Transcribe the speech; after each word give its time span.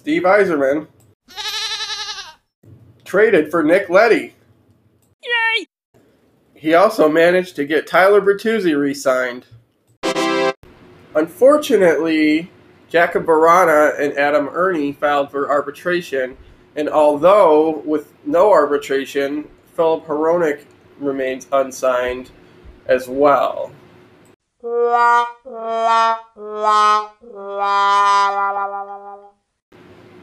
Steve 0.00 0.22
Yzerman 0.22 0.86
traded 3.04 3.50
for 3.50 3.62
Nick 3.62 3.90
Leddy. 3.90 4.34
Yay! 5.22 5.66
He 6.54 6.72
also 6.72 7.06
managed 7.06 7.54
to 7.56 7.66
get 7.66 7.86
Tyler 7.86 8.22
Bertuzzi 8.22 8.74
re 8.74 8.94
signed. 8.94 9.44
Unfortunately, 11.14 12.50
Jakub 12.90 13.26
Vrana 13.26 14.00
and 14.00 14.16
Adam 14.16 14.48
Erne 14.48 14.94
filed 14.94 15.30
for 15.30 15.50
arbitration, 15.50 16.34
and 16.76 16.88
although 16.88 17.82
with 17.84 18.14
no 18.24 18.50
arbitration, 18.50 19.50
Filip 19.76 20.06
Hronek 20.06 20.64
remains 20.98 21.46
unsigned 21.52 22.30
as 22.86 23.06
well. 23.06 23.70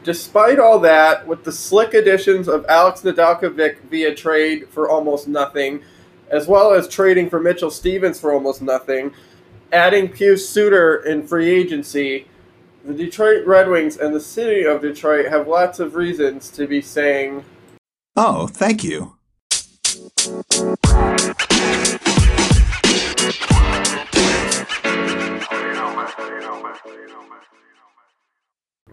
Despite 0.08 0.58
all 0.58 0.78
that, 0.78 1.26
with 1.26 1.44
the 1.44 1.52
slick 1.52 1.92
additions 1.92 2.48
of 2.48 2.64
Alex 2.66 3.02
Nedeljkovic 3.02 3.90
via 3.90 4.14
trade 4.14 4.66
for 4.70 4.88
almost 4.88 5.28
nothing, 5.28 5.82
as 6.30 6.46
well 6.48 6.72
as 6.72 6.88
trading 6.88 7.28
for 7.28 7.38
Mitchell 7.38 7.70
Stevens 7.70 8.18
for 8.18 8.32
almost 8.32 8.62
nothing, 8.62 9.12
adding 9.70 10.08
Pius 10.08 10.48
Suter 10.48 11.04
in 11.04 11.26
free 11.26 11.50
agency, 11.50 12.26
the 12.86 12.94
Detroit 12.94 13.46
Red 13.46 13.68
Wings 13.68 13.98
and 13.98 14.14
the 14.14 14.20
city 14.20 14.64
of 14.64 14.80
Detroit 14.80 15.26
have 15.26 15.46
lots 15.46 15.78
of 15.78 15.94
reasons 15.94 16.48
to 16.52 16.66
be 16.66 16.80
saying, 16.80 17.44
Oh, 18.16 18.46
thank 18.46 18.82
you. 18.82 19.12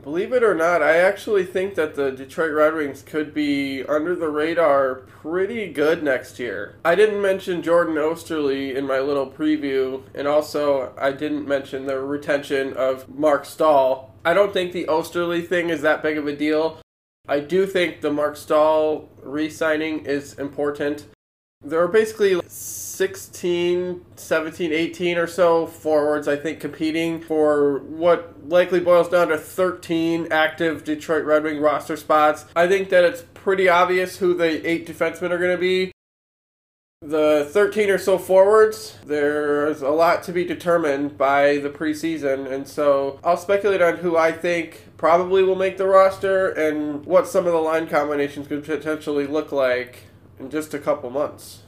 Believe 0.06 0.34
it 0.34 0.44
or 0.44 0.53
not, 0.53 0.84
I 0.84 0.98
actually 0.98 1.45
think 1.45 1.73
that 1.73 1.95
the 1.95 2.11
Detroit 2.11 2.52
Red 2.53 2.75
Wings 2.75 3.02
could 3.02 3.34
be 3.34 3.84
under 3.86 4.16
the 4.16 4.30
radar 4.30 4.94
pretty 4.94 5.67
good 5.73 6.03
next 6.03 6.38
year. 6.38 6.75
I 6.86 6.94
didn't 6.94 7.23
mention 7.23 7.64
Jordan 7.64 7.95
Oesterle 7.95 8.76
in 8.76 8.86
my 8.86 9.00
little 9.00 9.26
preview, 9.26 10.03
and 10.14 10.28
also 10.28 10.94
I 10.95 11.11
didn't 11.11 11.48
mention 11.48 11.88
the 11.88 12.00
retention 12.00 12.73
of 12.73 13.09
Marc 13.09 13.45
Staal. 13.45 14.14
I 14.23 14.36
don't 14.36 14.53
think 14.53 14.73
the 14.73 14.86
Oesterle 14.86 15.48
thing 15.48 15.72
is 15.72 15.81
that 15.81 16.03
big 16.03 16.20
of 16.20 16.28
a 16.28 16.36
deal. 16.36 16.80
I 17.28 17.39
do 17.39 17.66
think 17.66 18.02
the 18.02 18.14
Marc 18.14 18.38
Staal 18.38 19.09
re 19.23 19.50
signing 19.50 20.06
is 20.06 20.36
important. 20.36 21.08
There 21.64 21.81
are 21.81 21.88
basically 21.88 22.39
16, 22.95 24.05
17, 24.15 24.71
18 24.71 25.17
or 25.17 25.27
so 25.27 25.67
forwards, 25.67 26.29
I 26.29 26.38
think, 26.38 26.61
competing 26.61 27.19
for 27.19 27.79
what 27.79 28.47
likely 28.47 28.79
boils 28.79 29.09
down 29.09 29.27
to 29.27 29.37
13 29.37 30.29
active 30.31 30.85
Detroit 30.85 31.25
Red 31.25 31.43
Wing 31.43 31.59
roster 31.59 31.97
spots. 31.97 32.45
I 32.55 32.67
think 32.67 32.89
that 32.89 33.03
it's 33.03 33.25
pretty 33.33 33.67
obvious 33.67 34.17
who 34.17 34.33
the 34.33 34.65
eight 34.67 34.87
defensemen 34.87 35.31
are 35.31 35.37
going 35.37 35.52
to 35.52 35.57
be. 35.57 35.91
The 37.02 37.49
13 37.52 37.89
or 37.89 37.97
so 37.97 38.17
forwards, 38.17 38.97
there's 39.05 39.81
a 39.81 39.89
lot 39.89 40.23
to 40.23 40.31
be 40.31 40.45
determined 40.45 41.17
by 41.17 41.57
the 41.57 41.69
preseason, 41.69 42.49
and 42.49 42.65
so 42.65 43.19
I'll 43.23 43.35
speculate 43.35 43.81
on 43.81 43.97
who 43.97 44.15
I 44.15 44.31
think 44.31 44.85
probably 44.95 45.43
will 45.43 45.57
make 45.57 45.75
the 45.77 45.85
roster 45.85 46.49
and 46.49 47.05
what 47.05 47.27
some 47.27 47.45
of 47.45 47.52
the 47.52 47.59
line 47.59 47.87
combinations 47.87 48.47
could 48.47 48.63
potentially 48.63 49.27
look 49.27 49.52
like 49.52 50.03
in 50.39 50.49
just 50.49 50.73
a 50.73 50.80
couple 50.80 51.09
months. 51.09 51.64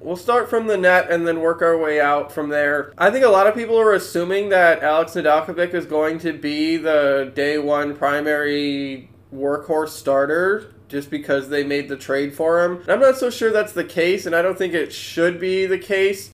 We'll 0.00 0.14
start 0.14 0.48
from 0.48 0.68
the 0.68 0.76
net 0.76 1.10
and 1.10 1.26
then 1.26 1.40
work 1.40 1.60
our 1.60 1.76
way 1.76 2.00
out 2.00 2.30
from 2.30 2.50
there. 2.50 2.92
I 2.96 3.10
think 3.10 3.24
a 3.24 3.30
lot 3.30 3.48
of 3.48 3.56
people 3.56 3.76
are 3.80 3.92
assuming 3.92 4.50
that 4.50 4.80
Alex 4.80 5.14
Nedeljkovic 5.14 5.74
is 5.74 5.86
going 5.86 6.20
to 6.20 6.32
be 6.32 6.76
the 6.76 7.32
day 7.34 7.58
one 7.58 7.96
primary 7.96 9.10
workhorse 9.34 9.88
starter 9.88 10.72
just 10.86 11.10
because 11.10 11.48
they 11.48 11.64
made 11.64 11.88
the 11.88 11.96
trade 11.96 12.32
for 12.32 12.64
him. 12.64 12.84
I'm 12.86 13.00
not 13.00 13.16
so 13.16 13.28
sure 13.28 13.50
that's 13.50 13.72
the 13.72 13.82
case, 13.82 14.24
and 14.24 14.36
I 14.36 14.40
don't 14.40 14.56
think 14.56 14.72
it 14.72 14.92
should 14.92 15.40
be 15.40 15.66
the 15.66 15.80
case. 15.80 16.30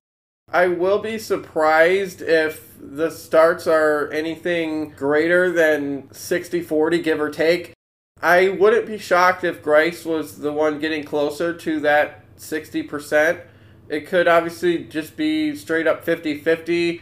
I 0.52 0.68
will 0.68 0.98
be 0.98 1.18
surprised 1.18 2.20
if 2.20 2.76
the 2.78 3.10
starts 3.10 3.66
are 3.66 4.10
anything 4.10 4.90
greater 4.90 5.50
than 5.50 6.12
60 6.12 6.60
40, 6.60 7.00
give 7.00 7.18
or 7.18 7.30
take. 7.30 7.72
I 8.20 8.50
wouldn't 8.50 8.86
be 8.86 8.98
shocked 8.98 9.42
if 9.42 9.62
Greiss 9.62 10.04
was 10.04 10.40
the 10.40 10.52
one 10.52 10.78
getting 10.80 11.02
closer 11.02 11.54
to 11.54 11.80
that 11.80 12.20
60%. 12.36 13.40
It 13.88 14.06
could 14.06 14.28
obviously 14.28 14.84
just 14.84 15.16
be 15.16 15.54
straight 15.56 15.86
up 15.86 16.04
50 16.04 16.38
50. 16.38 17.00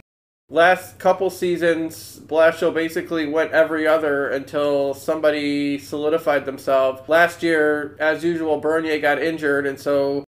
Last 0.49 0.99
couple 0.99 1.29
seasons, 1.29 2.19
Blashill 2.25 2.73
basically 2.73 3.25
went 3.25 3.53
every 3.53 3.87
other 3.87 4.29
until 4.29 4.93
somebody 4.93 5.79
solidified 5.79 6.45
themselves. 6.45 7.07
Last 7.07 7.41
year, 7.41 7.95
as 7.99 8.23
usual, 8.23 8.59
Bernier 8.59 8.99
got 8.99 9.21
injured, 9.21 9.65
and 9.65 9.79
so 9.79 10.25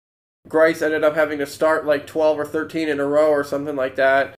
Greiss 0.49 0.83
ended 0.83 1.05
up 1.05 1.15
having 1.15 1.39
to 1.39 1.47
start 1.47 1.87
like 1.87 2.07
12 2.07 2.41
or 2.41 2.45
13 2.45 2.89
in 2.89 2.99
a 2.99 3.07
row 3.07 3.29
or 3.29 3.45
something 3.45 3.77
like 3.77 3.97
that. 3.97 4.35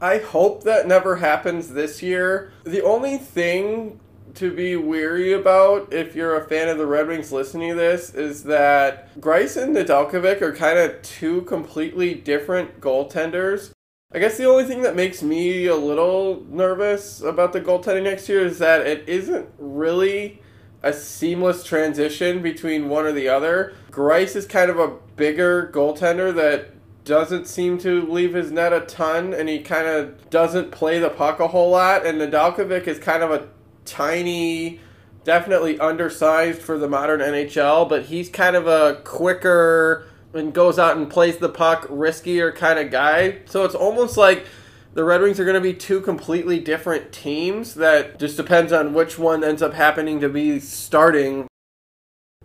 I 0.00 0.18
hope 0.18 0.62
that 0.62 0.86
never 0.86 1.16
happens 1.16 1.70
this 1.70 2.02
year. 2.02 2.52
The 2.64 2.82
only 2.82 3.18
thing 3.18 3.98
to 4.34 4.52
be 4.52 4.76
weary 4.76 5.32
about 5.32 5.92
if 5.92 6.14
you're 6.14 6.36
a 6.36 6.48
fan 6.48 6.68
of 6.68 6.78
the 6.78 6.86
Red 6.86 7.08
Wings 7.08 7.32
listening 7.32 7.70
to 7.70 7.74
this 7.74 8.14
is 8.14 8.44
that 8.44 9.18
Greiss 9.20 9.60
and 9.60 9.74
Nedeljkovic 9.74 10.40
are 10.42 10.54
kind 10.54 10.78
of 10.78 11.00
two 11.02 11.42
completely 11.42 12.14
different 12.14 12.80
goaltenders. 12.80 13.72
I 14.12 14.18
guess 14.18 14.38
the 14.38 14.46
only 14.46 14.64
thing 14.64 14.82
that 14.82 14.96
makes 14.96 15.22
me 15.22 15.66
a 15.66 15.76
little 15.76 16.44
nervous 16.48 17.20
about 17.20 17.52
the 17.52 17.60
goaltending 17.60 18.04
next 18.04 18.28
year 18.28 18.44
is 18.44 18.58
that 18.58 18.86
it 18.86 19.08
isn't 19.08 19.48
really 19.58 20.40
a 20.82 20.92
seamless 20.92 21.64
transition 21.64 22.40
between 22.40 22.88
one 22.88 23.04
or 23.04 23.12
the 23.12 23.28
other. 23.28 23.74
Greiss 23.90 24.36
is 24.36 24.46
kind 24.46 24.70
of 24.70 24.78
a 24.78 24.96
bigger 25.16 25.70
goaltender 25.74 26.34
that 26.34 26.70
doesn't 27.04 27.46
seem 27.46 27.78
to 27.78 28.02
leave 28.06 28.34
his 28.34 28.52
net 28.52 28.72
a 28.72 28.80
ton 28.80 29.32
and 29.32 29.48
he 29.48 29.58
kind 29.60 29.88
of 29.88 30.28
doesn't 30.28 30.70
play 30.70 30.98
the 30.98 31.08
puck 31.08 31.40
a 31.40 31.48
whole 31.48 31.70
lot 31.70 32.04
and 32.04 32.20
Nedeljkovic 32.20 32.86
is 32.86 32.98
kind 32.98 33.22
of 33.22 33.30
a 33.30 33.48
tiny, 33.88 34.80
definitely 35.24 35.78
undersized 35.80 36.60
for 36.60 36.78
the 36.78 36.88
modern 36.88 37.20
NHL, 37.20 37.88
but 37.88 38.06
he's 38.06 38.28
kind 38.28 38.56
of 38.56 38.66
a 38.66 39.00
quicker 39.04 40.06
and 40.34 40.52
goes 40.52 40.78
out 40.78 40.96
and 40.96 41.10
plays 41.10 41.38
the 41.38 41.48
puck 41.48 41.86
riskier 41.88 42.54
kind 42.54 42.78
of 42.78 42.90
guy. 42.90 43.38
So 43.46 43.64
it's 43.64 43.74
almost 43.74 44.16
like 44.16 44.46
the 44.94 45.04
Red 45.04 45.20
Wings 45.20 45.40
are 45.40 45.44
going 45.44 45.54
to 45.54 45.60
be 45.60 45.74
two 45.74 46.00
completely 46.00 46.60
different 46.60 47.12
teams 47.12 47.74
that 47.74 48.18
just 48.18 48.36
depends 48.36 48.72
on 48.72 48.94
which 48.94 49.18
one 49.18 49.42
ends 49.42 49.62
up 49.62 49.74
happening 49.74 50.20
to 50.20 50.28
be 50.28 50.60
starting 50.60 51.47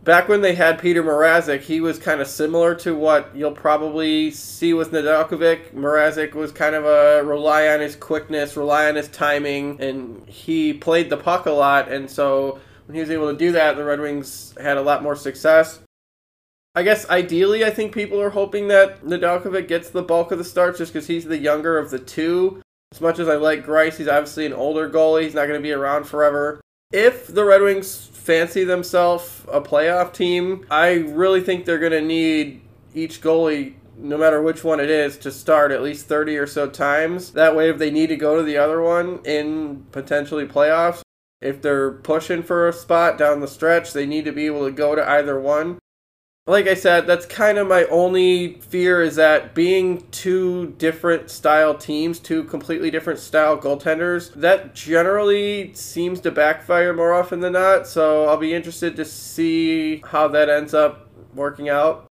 back 0.03 0.27
when 0.27 0.41
they 0.41 0.55
had 0.55 0.79
Peter 0.79 1.03
Mrazek, 1.03 1.61
he 1.61 1.79
was 1.81 1.97
kind 1.97 2.21
of 2.21 2.27
similar 2.27 2.75
to 2.75 2.95
what 2.95 3.31
you'll 3.35 3.51
probably 3.51 4.31
see 4.31 4.73
with 4.73 4.91
Nedeljkovic. 4.91 5.73
Mrazek 5.73 6.33
was 6.33 6.51
kind 6.51 6.75
of 6.75 6.85
a 6.85 7.23
rely 7.23 7.67
on 7.67 7.79
his 7.79 7.95
quickness, 7.95 8.57
rely 8.57 8.87
on 8.87 8.95
his 8.95 9.07
timing, 9.07 9.81
and 9.81 10.27
he 10.27 10.73
played 10.73 11.09
the 11.09 11.17
puck 11.17 11.45
a 11.45 11.51
lot. 11.51 11.91
And 11.91 12.09
so 12.09 12.59
when 12.85 12.95
he 12.95 13.01
was 13.01 13.11
able 13.11 13.31
to 13.31 13.37
do 13.37 13.53
that, 13.53 13.77
the 13.77 13.85
Red 13.85 13.99
Wings 13.99 14.53
had 14.61 14.77
a 14.77 14.81
lot 14.81 15.03
more 15.03 15.15
success. 15.15 15.79
I 16.75 16.83
guess 16.83 17.07
ideally, 17.09 17.63
I 17.63 17.69
think 17.69 17.93
people 17.93 18.19
are 18.19 18.31
hoping 18.31 18.67
that 18.69 19.03
Nedeljkovic 19.03 19.67
gets 19.67 19.89
the 19.89 20.01
bulk 20.01 20.31
of 20.31 20.39
the 20.39 20.43
starts 20.43 20.79
just 20.79 20.91
because 20.91 21.07
he's 21.07 21.25
the 21.25 21.37
younger 21.37 21.77
of 21.77 21.91
the 21.91 21.99
two. 21.99 22.61
As 22.91 22.99
much 22.99 23.19
as 23.19 23.29
I 23.29 23.35
like 23.35 23.65
Greiss, 23.65 23.97
he's 23.97 24.07
obviously 24.07 24.45
an 24.45 24.53
older 24.53 24.89
goalie. 24.89 25.23
He's 25.23 25.35
not 25.35 25.47
going 25.47 25.59
to 25.59 25.63
be 25.63 25.71
around 25.71 26.05
forever. 26.05 26.62
If 26.93 27.25
the 27.25 27.43
Red 27.43 27.63
Wings 27.63 28.05
fancy 28.13 28.63
themselves 28.63 29.41
a 29.51 29.59
playoff 29.59 30.13
team, 30.13 30.63
I 30.69 30.93
really 30.93 31.41
think 31.41 31.65
they're 31.65 31.79
going 31.79 31.91
to 31.91 32.01
need 32.01 32.61
each 32.93 33.19
goalie 33.19 33.73
no 33.97 34.15
matter 34.17 34.41
which 34.41 34.63
one 34.63 34.79
it 34.79 34.89
is, 34.89 35.17
to 35.19 35.31
start 35.31 35.71
at 35.71 35.81
least 35.81 36.07
30 36.07 36.37
or 36.37 36.47
so 36.47 36.69
times. 36.69 37.31
That 37.31 37.55
way, 37.55 37.69
if 37.69 37.77
they 37.77 37.91
need 37.91 38.07
to 38.07 38.15
go 38.15 38.37
to 38.37 38.43
the 38.43 38.57
other 38.57 38.81
one 38.81 39.19
in 39.23 39.85
potentially 39.91 40.45
playoffs, 40.45 41.01
if 41.41 41.61
they're 41.61 41.91
pushing 41.91 42.43
for 42.43 42.67
a 42.67 42.73
spot 42.73 43.17
down 43.17 43.39
the 43.39 43.47
stretch, 43.47 43.93
they 43.93 44.05
need 44.05 44.25
to 44.25 44.31
be 44.31 44.45
able 44.45 44.65
to 44.65 44.71
go 44.71 44.95
to 44.95 45.07
either 45.07 45.39
one 45.39 45.79
like 46.45 46.67
I 46.67 46.73
said, 46.73 47.07
that's 47.07 47.25
kind 47.25 47.57
of 47.57 47.67
my 47.67 47.85
only 47.85 48.55
fear 48.55 49.01
is 49.01 49.15
that 49.15 49.55
being 49.55 50.05
two 50.11 50.75
different 50.77 51.29
style 51.29 51.73
teams, 51.73 52.19
two 52.19 52.43
completely 52.43 52.91
different 52.91 53.19
style 53.19 53.57
goaltenders, 53.57 54.33
that 54.33 54.75
generally 54.75 55.73
seems 55.73 56.19
to 56.21 56.31
backfire 56.31 56.93
more 56.93 57.13
often 57.13 57.39
than 57.39 57.53
not. 57.53 57.87
So 57.87 58.25
I'll 58.25 58.37
be 58.37 58.53
interested 58.53 58.97
to 58.97 59.05
see 59.05 60.03
how 60.05 60.27
that 60.29 60.49
ends 60.49 60.73
up 60.73 61.09
working 61.33 61.69
out. 61.69 62.07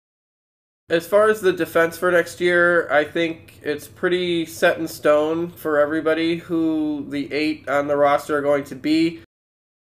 As 0.89 1.07
far 1.07 1.29
as 1.29 1.41
the 1.41 1.53
defense 1.53 1.97
for 1.97 2.11
next 2.11 2.41
year, 2.41 2.91
I 2.91 3.05
think 3.05 3.61
it's 3.63 3.87
pretty 3.87 4.45
set 4.47 4.79
in 4.79 4.89
stone 4.89 5.51
for 5.51 5.79
everybody 5.79 6.37
who 6.37 7.07
the 7.09 7.33
eight 7.33 7.69
on 7.69 7.87
the 7.87 7.97
roster 7.97 8.39
are 8.39 8.43
going 8.43 8.65
to 8.65 8.77
be. 8.77 9.23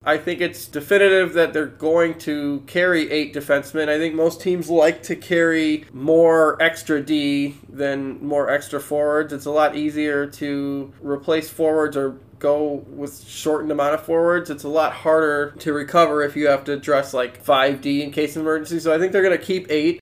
I 0.07 0.19
think 0.19 0.39
it's 0.39 0.67
definitive 0.67 1.33
that 1.33 1.51
they're 1.51 1.65
going 1.65 2.19
to 2.19 2.63
carry 2.67 3.09
eight 3.09 3.33
defensemen. 3.33 3.89
I 3.89 3.97
think 3.97 4.13
most 4.13 4.39
teams 4.39 4.69
like 4.69 5.01
to 5.03 5.15
carry 5.15 5.85
more 5.93 6.61
extra 6.61 7.01
D 7.01 7.55
than 7.67 8.23
more 8.23 8.47
extra 8.47 8.79
forwards. 8.79 9.33
It's 9.33 9.47
a 9.47 9.51
lot 9.51 9.75
easier 9.75 10.27
to 10.27 10.93
replace 11.01 11.49
forwards 11.49 11.97
or 11.97 12.19
go 12.37 12.85
with 12.87 13.25
shortened 13.27 13.71
amount 13.71 13.95
of 13.95 14.03
forwards. 14.03 14.51
It's 14.51 14.63
a 14.63 14.69
lot 14.69 14.93
harder 14.93 15.55
to 15.59 15.73
recover 15.73 16.21
if 16.21 16.35
you 16.35 16.47
have 16.47 16.63
to 16.65 16.77
dress 16.77 17.11
like 17.11 17.43
5D 17.43 18.03
in 18.03 18.11
case 18.11 18.35
of 18.35 18.43
emergency. 18.43 18.79
So 18.79 18.93
I 18.93 18.99
think 18.99 19.11
they're 19.11 19.23
going 19.23 19.37
to 19.37 19.43
keep 19.43 19.71
eight. 19.71 19.99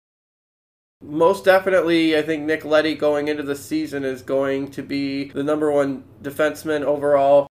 Most 1.01 1.45
definitely, 1.45 2.17
I 2.17 2.21
think 2.23 2.43
Nick 2.43 2.65
Leddy 2.65 2.95
going 2.95 3.29
into 3.29 3.43
the 3.43 3.55
season 3.55 4.03
is 4.03 4.21
going 4.21 4.71
to 4.71 4.83
be 4.83 5.29
the 5.29 5.43
number 5.43 5.71
one 5.71 6.03
defenseman 6.21 6.81
overall. 6.81 7.47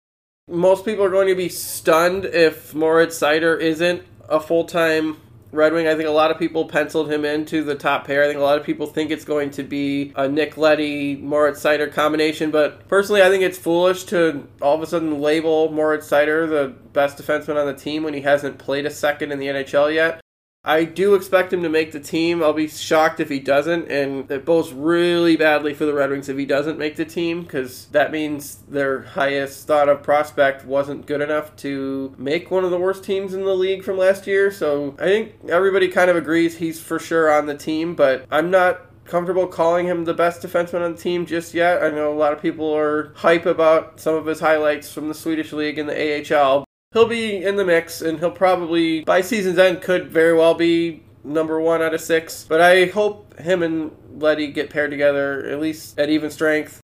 Most 0.49 0.85
people 0.85 1.05
are 1.05 1.11
going 1.11 1.29
to 1.29 1.37
be 1.37 1.49
stunned 1.49 2.25
if 2.25 2.75
Moritz 2.75 3.17
Seider 3.17 3.61
isn't 3.61 4.03
a 4.29 4.41
full 4.41 4.65
time 4.65 5.19
Red 5.53 5.73
Wing. 5.73 5.87
I 5.87 5.95
think 5.95 6.09
a 6.09 6.13
lot 6.13 6.33
of 6.33 6.39
people 6.39 6.65
penciled 6.65 7.13
him 7.13 7.25
into 7.25 7.63
the 7.63 7.77
top 7.77 8.09
pair. 8.09 8.25
I 8.25 8.27
think 8.27 8.41
a 8.41 8.43
lot 8.43 8.59
of 8.59 8.65
people 8.65 8.89
think 8.89 9.13
it's 9.13 9.25
going 9.25 9.53
to 9.53 9.63
be 9.63 10.13
a 10.17 10.27
Nick 10.27 10.57
Leddy 10.57 11.15
Moritz 11.15 11.63
Seider 11.63 11.93
combination, 11.93 12.51
but 12.51 12.89
personally, 12.89 13.23
I 13.23 13.29
think 13.29 13.45
it's 13.45 13.57
foolish 13.57 14.03
to 14.07 14.49
all 14.61 14.75
of 14.75 14.83
a 14.83 14.87
sudden 14.87 15.21
label 15.21 15.71
Moritz 15.71 16.11
Seider 16.11 16.49
the 16.49 16.75
best 16.93 17.19
defenseman 17.19 17.57
on 17.57 17.67
the 17.67 17.75
team 17.75 18.03
when 18.03 18.13
he 18.13 18.23
hasn't 18.23 18.59
played 18.59 18.85
a 18.85 18.91
second 18.91 19.31
in 19.31 19.39
the 19.39 19.47
NHL 19.47 19.95
yet. 19.95 20.22
I 20.65 20.85
do 20.85 21.17
expect 21.17 21.53
him 21.53 21.65
to 21.65 21.69
make 21.69 21.91
the 21.91 21.99
team. 21.99 22.41
I'll 22.41 22.53
be 22.53 22.69
shocked 22.69 23.19
if 23.19 23.29
he 23.29 23.41
doesn't, 23.41 23.91
and 23.91 24.31
it 24.31 24.45
bodes 24.45 24.73
really 24.73 25.37
badly 25.37 25.75
for 25.75 25.87
the 25.87 25.93
Red 25.93 26.11
Wings 26.11 26.29
if 26.29 26.39
he 26.39 26.47
doesn't 26.47 26.79
make 26.79 26.95
the 26.95 27.05
team, 27.05 27.43
because 27.43 27.87
that 27.87 28.13
means 28.13 28.59
their 28.69 29.03
highest 29.03 29.67
thought 29.67 29.89
of 29.89 30.05
prospect 30.05 30.65
wasn't 30.65 31.07
good 31.07 31.21
enough 31.21 31.57
to 31.57 32.15
make 32.17 32.53
one 32.53 32.65
of 32.65 32.71
the 32.71 32.79
worst 32.79 33.03
teams 33.03 33.35
in 33.35 33.45
the 33.45 33.57
league 33.57 33.83
from 33.83 33.99
last 33.99 34.29
year. 34.29 34.53
So 34.53 34.95
I 35.01 35.05
think 35.07 35.33
everybody 35.49 35.89
kind 35.89 36.09
of 36.09 36.15
agrees 36.15 36.59
he's 36.59 36.81
for 36.81 37.01
sure 37.01 37.33
on 37.33 37.47
the 37.47 37.57
team, 37.57 37.97
but 37.97 38.25
I'm 38.31 38.53
not 38.53 38.83
comfortable 39.05 39.49
calling 39.49 39.87
him 39.87 40.05
the 40.05 40.15
best 40.15 40.43
defenseman 40.43 40.85
on 40.85 40.93
the 40.93 40.99
team 40.99 41.27
just 41.27 41.55
yet. 41.55 41.83
I 41.83 41.91
know 41.91 42.13
a 42.13 42.15
lot 42.15 42.33
of 42.33 42.41
people 42.41 42.73
are 42.73 43.13
hype 43.17 43.47
about 43.47 43.99
some 43.99 44.15
of 44.15 44.27
his 44.27 44.39
highlights 44.39 44.93
from 44.93 45.09
the 45.09 45.15
Swedish 45.15 45.53
league 45.53 45.79
and 45.79 45.89
the 45.89 46.37
AHL, 46.37 46.65
he'll 46.93 47.09
be 47.09 47.43
in 47.43 47.57
the 47.57 47.65
mix, 47.65 48.01
and 48.01 48.19
he'll 48.19 48.31
probably 48.31 49.05
by 49.05 49.21
season's 49.21 49.59
end 49.59 49.83
could 49.83 50.11
very 50.11 50.35
well 50.35 50.55
be 50.55 51.03
number 51.25 51.61
one 51.61 51.83
out 51.83 51.95
of 51.95 52.01
six. 52.01 52.45
But 52.45 52.61
I 52.61 52.87
hope 52.87 53.39
him 53.39 53.63
and 53.63 53.93
Leddy 54.15 54.49
get 54.49 54.71
paired 54.71 54.91
together 54.91 55.47
at 55.47 55.61
least 55.61 55.99
at 55.99 56.11
even 56.11 56.31
strength. 56.31 56.81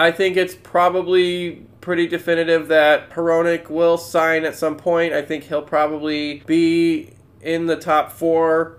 I 0.00 0.12
think 0.12 0.36
it's 0.36 0.54
probably 0.54 1.66
pretty 1.80 2.06
definitive 2.06 2.68
that 2.68 3.10
Peronic 3.10 3.68
will 3.68 3.98
sign 3.98 4.44
at 4.44 4.54
some 4.54 4.76
point. 4.76 5.12
I 5.12 5.22
think 5.22 5.44
he'll 5.44 5.62
probably 5.62 6.42
be 6.46 7.14
in 7.40 7.66
the 7.66 7.76
top 7.76 8.12
four. 8.12 8.78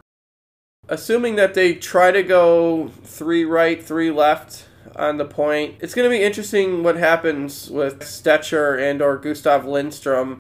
Assuming 0.88 1.36
that 1.36 1.54
they 1.54 1.76
try 1.76 2.12
to 2.12 2.24
go 2.24 2.88
three 3.04 3.46
right, 3.46 3.84
three 3.84 4.10
left, 4.10 4.66
on 5.00 5.18
the 5.18 5.26
point. 5.26 5.76
It's 5.80 5.94
going 5.94 6.10
to 6.10 6.16
be 6.16 6.22
interesting 6.22 6.84
what 6.84 6.98
happens 6.98 7.70
with 7.70 8.02
Stecher 8.02 8.80
and 8.80 9.02
or 9.02 9.18
Gustav 9.18 9.66
Lindstrom. 9.66 10.38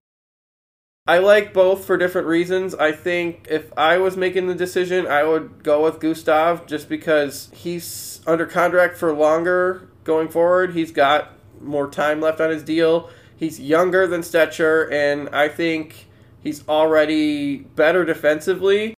I 1.10 1.18
like 1.18 1.56
both 1.56 1.86
for 1.86 1.98
different 1.98 2.28
reasons. 2.28 2.76
I 2.76 2.92
think 2.92 3.48
if 3.50 3.76
I 3.76 3.98
was 3.98 4.16
making 4.16 4.46
the 4.46 4.54
decision, 4.54 5.08
I 5.08 5.24
would 5.24 5.64
go 5.64 5.84
with 5.84 6.00
Gustav 6.00 6.68
just 6.68 6.88
because 6.88 7.50
he's 7.52 8.22
under 8.28 8.46
contract 8.46 8.96
for 8.96 9.12
longer 9.12 9.90
going 10.04 10.28
forward. 10.28 10.76
He's 10.76 10.92
got 10.92 11.32
more 11.60 11.90
time 11.90 12.22
left 12.22 12.40
on 12.40 12.52
his 12.52 12.62
deal. 12.62 13.10
He's 13.36 13.60
younger 13.60 14.06
than 14.06 14.22
Stecher, 14.22 14.92
and 14.92 15.30
I 15.30 15.48
think 15.48 16.06
he's 16.44 16.64
already 16.70 17.58
better 17.58 18.06
defensively. 18.06 18.94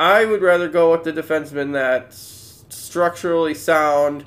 I 0.00 0.24
would 0.24 0.42
rather 0.42 0.68
go 0.68 0.90
with 0.90 1.04
the 1.04 1.12
defenseman 1.12 1.72
that's 1.72 2.64
structurally 2.68 3.54
sound 3.54 4.26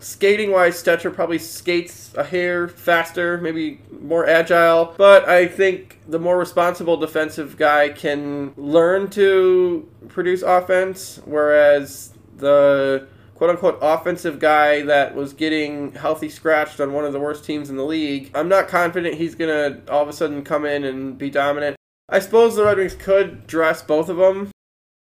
Skating 0.00 0.52
wise, 0.52 0.80
Stecher 0.80 1.12
probably 1.12 1.40
skates 1.40 2.12
a 2.14 2.22
hair 2.22 2.68
faster, 2.68 3.38
maybe 3.38 3.80
more 4.00 4.24
agile, 4.28 4.94
but 4.96 5.28
I 5.28 5.48
think 5.48 5.98
the 6.06 6.20
more 6.20 6.38
responsible 6.38 6.96
defensive 6.96 7.56
guy 7.56 7.88
can 7.88 8.54
learn 8.56 9.10
to 9.10 9.90
produce 10.08 10.42
offense, 10.42 11.20
whereas 11.24 12.14
the 12.36 13.08
quote 13.34 13.50
unquote 13.50 13.78
offensive 13.82 14.38
guy 14.38 14.82
that 14.82 15.16
was 15.16 15.32
getting 15.32 15.90
healthy 15.92 16.28
scratched 16.28 16.78
on 16.78 16.92
one 16.92 17.04
of 17.04 17.12
the 17.12 17.18
worst 17.18 17.44
teams 17.44 17.68
in 17.68 17.76
the 17.76 17.84
league, 17.84 18.30
I'm 18.36 18.48
not 18.48 18.68
confident 18.68 19.16
he's 19.16 19.34
going 19.34 19.50
to 19.50 19.92
all 19.92 20.04
of 20.04 20.08
a 20.08 20.12
sudden 20.12 20.44
come 20.44 20.64
in 20.64 20.84
and 20.84 21.18
be 21.18 21.28
dominant. 21.28 21.74
I 22.08 22.20
suppose 22.20 22.54
the 22.54 22.64
Red 22.64 22.78
Wings 22.78 22.94
could 22.94 23.48
dress 23.48 23.82
both 23.82 24.08
of 24.08 24.16
them. 24.16 24.52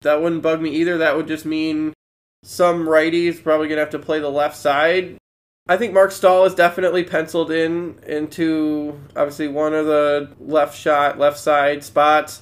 That 0.01 0.19
wouldn't 0.21 0.41
bug 0.41 0.61
me 0.61 0.71
either. 0.71 0.97
That 0.97 1.15
would 1.15 1.27
just 1.27 1.45
mean 1.45 1.93
some 2.43 2.85
righties 2.85 3.41
probably 3.41 3.67
going 3.67 3.77
to 3.77 3.81
have 3.81 3.89
to 3.91 3.99
play 3.99 4.19
the 4.19 4.29
left 4.29 4.57
side. 4.57 5.17
I 5.67 5.77
think 5.77 5.93
Marc 5.93 6.11
Staal 6.11 6.45
is 6.45 6.55
definitely 6.55 7.03
penciled 7.03 7.51
in 7.51 7.99
into 8.07 8.99
obviously 9.15 9.47
one 9.47 9.73
of 9.73 9.85
the 9.85 10.31
left 10.39 10.75
shot, 10.77 11.19
left 11.19 11.37
side 11.37 11.83
spots. 11.83 12.41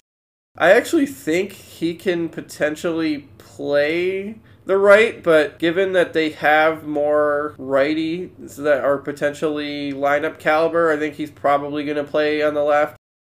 I 0.57 0.71
actually 0.71 1.05
think 1.05 1.51
he 1.51 1.93
can 1.93 2.29
potentially 2.29 3.27
play 3.37 4.39
the 4.65 4.77
right, 4.77 5.23
but 5.23 5.59
given 5.59 5.93
that 5.93 6.13
they 6.13 6.31
have 6.31 6.85
more 6.85 7.55
righties 7.57 8.55
that 8.57 8.83
are 8.83 8.97
potentially 8.97 9.93
lineup 9.93 10.39
caliber, 10.39 10.91
I 10.91 10.97
think 10.97 11.15
he's 11.15 11.31
probably 11.31 11.85
going 11.85 11.97
to 11.97 12.03
play 12.03 12.41
on 12.41 12.53
the 12.53 12.63
left. 12.63 12.96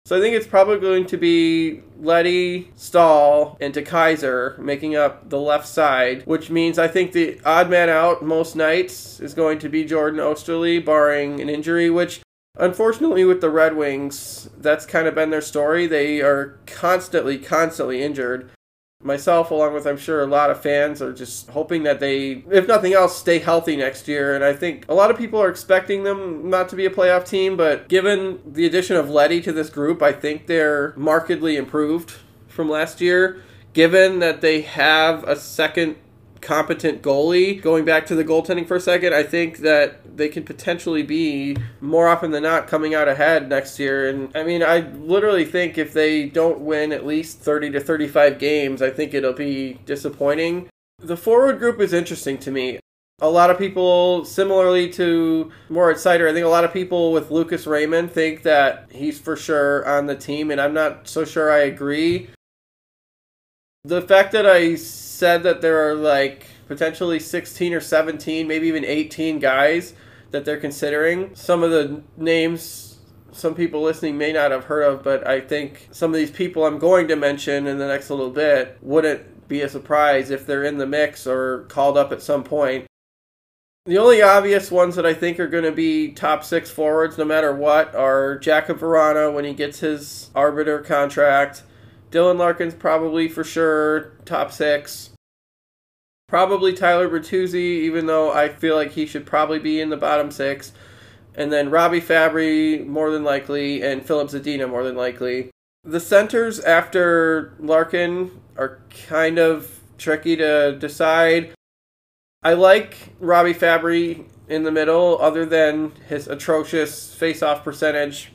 So 0.07 0.17
I 0.17 0.21
think 0.21 0.37
it's 0.37 0.47
probably 0.47 0.79
going 0.79 1.05
to 1.07 1.17
be 1.17 1.81
Leddy, 1.99 2.71
Staal, 2.77 3.57
and 3.59 3.73
DeKeyser 3.73 4.57
making 4.57 4.95
up 4.95 5.29
the 5.29 5.37
left 5.37 5.67
side, 5.67 6.25
which 6.25 6.49
means 6.49 6.79
I 6.79 6.87
think 6.87 7.11
the 7.11 7.41
odd 7.43 7.69
man 7.69 7.89
out 7.89 8.23
most 8.23 8.55
nights 8.55 9.19
is 9.19 9.33
going 9.33 9.59
to 9.59 9.67
be 9.67 9.83
Jordan 9.83 10.21
Oesterle, 10.21 10.85
barring 10.85 11.41
an 11.41 11.49
injury, 11.49 11.89
which 11.89 12.21
unfortunately 12.57 13.25
with 13.25 13.41
the 13.41 13.49
Red 13.49 13.75
Wings, 13.75 14.49
that's 14.57 14.85
kind 14.85 15.09
of 15.09 15.15
been 15.15 15.29
their 15.29 15.41
story. 15.41 15.87
They 15.87 16.21
are 16.21 16.57
constantly, 16.65 17.37
constantly 17.37 18.01
injured 18.01 18.49
myself 19.03 19.51
along 19.51 19.73
with 19.75 19.85
i'm 19.85 19.97
sure 19.97 20.23
a 20.23 20.27
lot 20.27 20.49
of 20.49 20.59
fans 20.59 21.03
are 21.03 21.13
just 21.13 21.47
hoping 21.49 21.83
that 21.83 21.99
they 21.99 22.43
if 22.51 22.67
nothing 22.67 22.93
else 22.93 23.15
stay 23.15 23.37
healthy 23.39 23.75
next 23.75 24.07
year. 24.07 24.33
And 24.33 24.43
i 24.43 24.53
think 24.53 24.85
a 24.89 24.93
lot 24.93 25.11
of 25.11 25.17
people 25.17 25.39
are 25.41 25.49
expecting 25.49 26.03
them 26.03 26.49
not 26.49 26.67
to 26.69 26.75
be 26.75 26.85
a 26.85 26.89
playoff 26.89 27.27
team 27.27 27.55
but 27.55 27.87
given 27.89 28.39
the 28.45 28.65
addition 28.65 28.95
of 28.95 29.09
Leddy 29.09 29.39
to 29.41 29.51
this 29.51 29.69
group 29.69 30.01
i 30.01 30.11
think 30.11 30.47
they're 30.47 30.93
markedly 30.97 31.57
improved 31.57 32.15
from 32.47 32.69
last 32.69 32.99
year 32.99 33.43
given 33.73 34.17
that 34.19 34.41
they 34.41 34.61
have 34.61 35.23
a 35.25 35.35
second 35.35 35.95
competent 36.41 37.01
goalie. 37.01 37.61
Going 37.61 37.85
back 37.85 38.05
to 38.07 38.15
the 38.15 38.23
goaltending 38.23 38.67
for 38.67 38.75
a 38.75 38.79
second, 38.79 39.13
I 39.13 39.23
think 39.23 39.59
that 39.59 40.17
they 40.17 40.29
can 40.29 40.43
potentially 40.43 41.03
be 41.03 41.57
more 41.81 42.07
often 42.07 42.31
than 42.31 42.43
not 42.43 42.67
coming 42.67 42.95
out 42.95 43.07
ahead 43.07 43.49
next 43.49 43.79
year. 43.79 44.09
And 44.09 44.35
I 44.35 44.43
mean, 44.43 44.63
I 44.63 44.79
literally 44.79 45.45
think 45.45 45.77
if 45.77 45.93
they 45.93 46.27
don't 46.27 46.59
win 46.59 46.91
at 46.91 47.05
least 47.05 47.39
30 47.39 47.71
to 47.71 47.79
35 47.79 48.39
games, 48.39 48.81
I 48.81 48.89
think 48.89 49.13
it'll 49.13 49.33
be 49.33 49.79
disappointing. 49.85 50.69
The 50.99 51.17
forward 51.17 51.59
group 51.59 51.79
is 51.79 51.93
interesting 51.93 52.37
to 52.39 52.51
me. 52.51 52.79
A 53.19 53.29
lot 53.29 53.49
of 53.49 53.57
people, 53.57 54.25
similarly 54.25 54.89
to 54.93 55.51
Moritz 55.69 56.03
Seider, 56.03 56.29
I 56.29 56.33
think 56.33 56.45
a 56.45 56.49
lot 56.49 56.63
of 56.63 56.71
people 56.71 57.11
with 57.11 57.31
Lucas 57.31 57.65
Raymond 57.65 58.11
think 58.11 58.43
that 58.43 58.87
he's 58.91 59.19
for 59.19 59.35
sure 59.35 59.87
on 59.87 60.05
the 60.05 60.15
team, 60.15 60.51
and 60.51 60.61
I'm 60.61 60.73
not 60.73 61.07
so 61.07 61.25
sure 61.25 61.51
I 61.51 61.59
agree. 61.59 62.29
The 63.87 64.01
fact 64.01 64.33
that 64.33 64.45
I 64.45 64.75
said 64.75 65.43
that 65.43 65.61
there 65.61 65.89
are 65.89 65.95
like 65.95 66.45
potentially 66.67 67.21
16 67.21 67.73
or 67.73 67.79
17, 67.79 68.45
maybe 68.45 68.67
even 68.67 68.83
18 68.83 69.39
guys 69.39 69.93
that 70.31 70.43
they're 70.43 70.59
considering. 70.59 71.33
Some 71.35 71.63
of 71.63 71.71
the 71.71 72.03
names 72.17 72.97
some 73.31 73.55
people 73.55 73.81
listening 73.81 74.17
may 74.17 74.33
not 74.33 74.51
have 74.51 74.65
heard 74.65 74.83
of, 74.83 75.03
but 75.03 75.25
I 75.25 75.39
think 75.39 75.87
some 75.91 76.11
of 76.11 76.17
these 76.17 76.31
people 76.31 76.65
I'm 76.65 76.79
going 76.79 77.07
to 77.07 77.15
mention 77.15 77.65
in 77.65 77.77
the 77.77 77.87
next 77.87 78.09
little 78.09 78.29
bit 78.29 78.77
wouldn't 78.81 79.47
be 79.47 79.61
a 79.61 79.69
surprise 79.69 80.31
if 80.31 80.45
they're 80.45 80.65
in 80.65 80.79
the 80.79 80.85
mix 80.85 81.25
or 81.25 81.61
called 81.69 81.97
up 81.97 82.11
at 82.11 82.21
some 82.21 82.43
point. 82.43 82.87
The 83.85 83.99
only 83.99 84.21
obvious 84.21 84.69
ones 84.69 84.97
that 84.97 85.05
I 85.05 85.13
think 85.13 85.39
are 85.39 85.47
going 85.47 85.63
to 85.63 85.71
be 85.71 86.11
top 86.11 86.43
six 86.43 86.69
forwards, 86.69 87.17
no 87.17 87.23
matter 87.23 87.55
what, 87.55 87.95
are 87.95 88.37
Jakub 88.37 88.79
Vrana 88.79 89.33
when 89.33 89.45
he 89.45 89.53
gets 89.53 89.79
his 89.79 90.29
arbiter 90.35 90.79
contract, 90.79 91.63
Dylan 92.11 92.37
Larkin's 92.37 92.73
probably 92.73 93.27
for 93.27 93.43
sure 93.43 94.13
top 94.25 94.51
six. 94.51 95.11
Probably 96.27 96.73
Tyler 96.73 97.09
Bertuzzi, 97.09 97.55
even 97.55 98.05
though 98.05 98.31
I 98.31 98.49
feel 98.49 98.75
like 98.75 98.91
he 98.91 99.05
should 99.05 99.25
probably 99.25 99.59
be 99.59 99.79
in 99.79 99.89
the 99.89 99.97
bottom 99.97 100.31
six. 100.31 100.73
And 101.35 101.53
then 101.53 101.69
Robbie 101.69 102.01
Fabbri, 102.01 102.85
more 102.85 103.11
than 103.11 103.23
likely, 103.23 103.81
and 103.81 104.05
Filip 104.05 104.29
Zadina, 104.29 104.69
more 104.69 104.83
than 104.83 104.95
likely. 104.95 105.51
The 105.83 105.99
centers 105.99 106.59
after 106.59 107.53
Larkin 107.59 108.41
are 108.57 108.79
kind 109.07 109.37
of 109.37 109.79
tricky 109.97 110.35
to 110.35 110.75
decide. 110.77 111.53
I 112.43 112.53
like 112.53 113.13
Robbie 113.19 113.53
Fabbri 113.53 114.25
in 114.49 114.63
the 114.63 114.71
middle, 114.71 115.17
other 115.21 115.45
than 115.45 115.91
his 116.07 116.27
atrocious 116.27 117.13
face-off 117.13 117.63
percentage. 117.63 118.31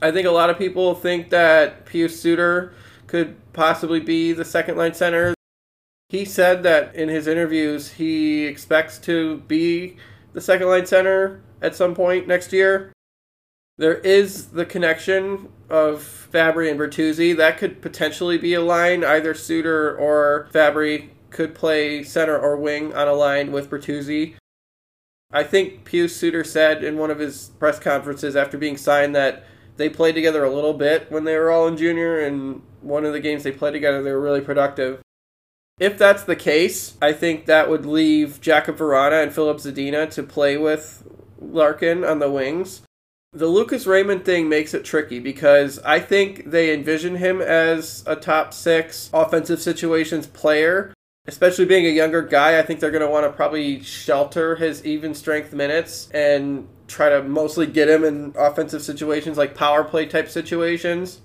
I 0.00 0.12
think 0.12 0.26
a 0.26 0.30
lot 0.30 0.50
of 0.50 0.58
people 0.58 0.94
think 0.94 1.30
that 1.30 1.86
Pius 1.86 2.20
Suter 2.20 2.72
could 3.08 3.36
possibly 3.52 3.98
be 3.98 4.32
the 4.32 4.44
second 4.44 4.76
line 4.76 4.94
center. 4.94 5.34
He 6.08 6.24
said 6.24 6.62
that 6.62 6.94
in 6.94 7.08
his 7.08 7.26
interviews 7.26 7.92
he 7.94 8.44
expects 8.46 8.98
to 9.00 9.38
be 9.48 9.96
the 10.32 10.40
second 10.40 10.68
line 10.68 10.86
center 10.86 11.42
at 11.60 11.74
some 11.74 11.94
point 11.94 12.28
next 12.28 12.52
year. 12.52 12.92
There 13.76 13.98
is 13.98 14.48
the 14.48 14.64
connection 14.64 15.48
of 15.68 16.28
Fabbri 16.32 16.70
and 16.70 16.78
Bertuzzi. 16.78 17.36
That 17.36 17.58
could 17.58 17.82
potentially 17.82 18.38
be 18.38 18.54
a 18.54 18.60
line. 18.60 19.04
Either 19.04 19.34
Suter 19.34 19.96
or 19.96 20.48
Fabbri 20.52 21.10
could 21.30 21.54
play 21.54 22.02
center 22.02 22.38
or 22.38 22.56
wing 22.56 22.94
on 22.94 23.08
a 23.08 23.12
line 23.12 23.52
with 23.52 23.70
Bertuzzi. 23.70 24.34
I 25.30 25.44
think 25.44 25.84
Pius 25.84 26.16
Suter 26.16 26.42
said 26.42 26.82
in 26.82 26.96
one 26.96 27.10
of 27.10 27.18
his 27.18 27.50
press 27.58 27.78
conferences 27.78 28.34
after 28.34 28.56
being 28.56 28.76
signed 28.76 29.14
that 29.14 29.44
they 29.76 29.88
played 29.88 30.14
together 30.14 30.42
a 30.42 30.50
little 30.50 30.74
bit 30.74 31.10
when 31.12 31.24
they 31.24 31.36
were 31.36 31.50
all 31.50 31.68
in 31.68 31.76
junior, 31.76 32.18
and 32.18 32.62
one 32.80 33.04
of 33.04 33.12
the 33.12 33.20
games 33.20 33.42
they 33.42 33.52
played 33.52 33.72
together, 33.72 34.02
they 34.02 34.12
were 34.12 34.20
really 34.20 34.40
productive. 34.40 35.00
If 35.78 35.96
that's 35.96 36.24
the 36.24 36.36
case, 36.36 36.96
I 37.00 37.12
think 37.12 37.46
that 37.46 37.70
would 37.70 37.86
leave 37.86 38.40
Jakub 38.40 38.78
Vrana 38.78 39.22
and 39.22 39.32
Filip 39.32 39.58
Zadina 39.58 40.10
to 40.10 40.22
play 40.22 40.56
with 40.56 41.04
Larkin 41.40 42.04
on 42.04 42.18
the 42.18 42.30
wings. 42.30 42.82
The 43.32 43.46
Lucas 43.46 43.86
Raymond 43.86 44.24
thing 44.24 44.48
makes 44.48 44.74
it 44.74 44.84
tricky 44.84 45.20
because 45.20 45.78
I 45.80 46.00
think 46.00 46.50
they 46.50 46.72
envision 46.72 47.16
him 47.16 47.40
as 47.40 48.02
a 48.06 48.16
top 48.16 48.54
six 48.54 49.10
offensive 49.12 49.60
situations 49.60 50.26
player, 50.26 50.94
especially 51.26 51.66
being 51.66 51.86
a 51.86 51.90
younger 51.90 52.22
guy. 52.22 52.58
I 52.58 52.62
think 52.62 52.80
they're 52.80 52.90
going 52.90 53.02
to 53.02 53.10
want 53.10 53.26
to 53.26 53.32
probably 53.32 53.82
shelter 53.82 54.56
his 54.56 54.84
even 54.84 55.14
strength 55.14 55.52
minutes 55.52 56.08
and 56.12 56.66
try 56.88 57.10
to 57.10 57.22
mostly 57.22 57.66
get 57.66 57.88
him 57.88 58.02
in 58.02 58.32
offensive 58.36 58.82
situations 58.82 59.36
like 59.36 59.54
power 59.54 59.84
play 59.84 60.06
type 60.06 60.30
situations. 60.30 61.20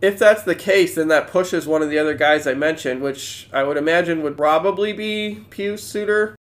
If 0.00 0.18
that's 0.18 0.42
the 0.42 0.54
case, 0.54 0.96
then 0.96 1.08
that 1.08 1.28
pushes 1.28 1.66
one 1.66 1.82
of 1.82 1.90
the 1.90 1.98
other 1.98 2.14
guys 2.14 2.46
I 2.46 2.54
mentioned, 2.54 3.02
which 3.02 3.48
I 3.52 3.62
would 3.62 3.76
imagine 3.76 4.22
would 4.22 4.36
probably 4.36 4.92
be 4.92 5.44
Pius 5.50 5.84
Suter. 5.84 6.34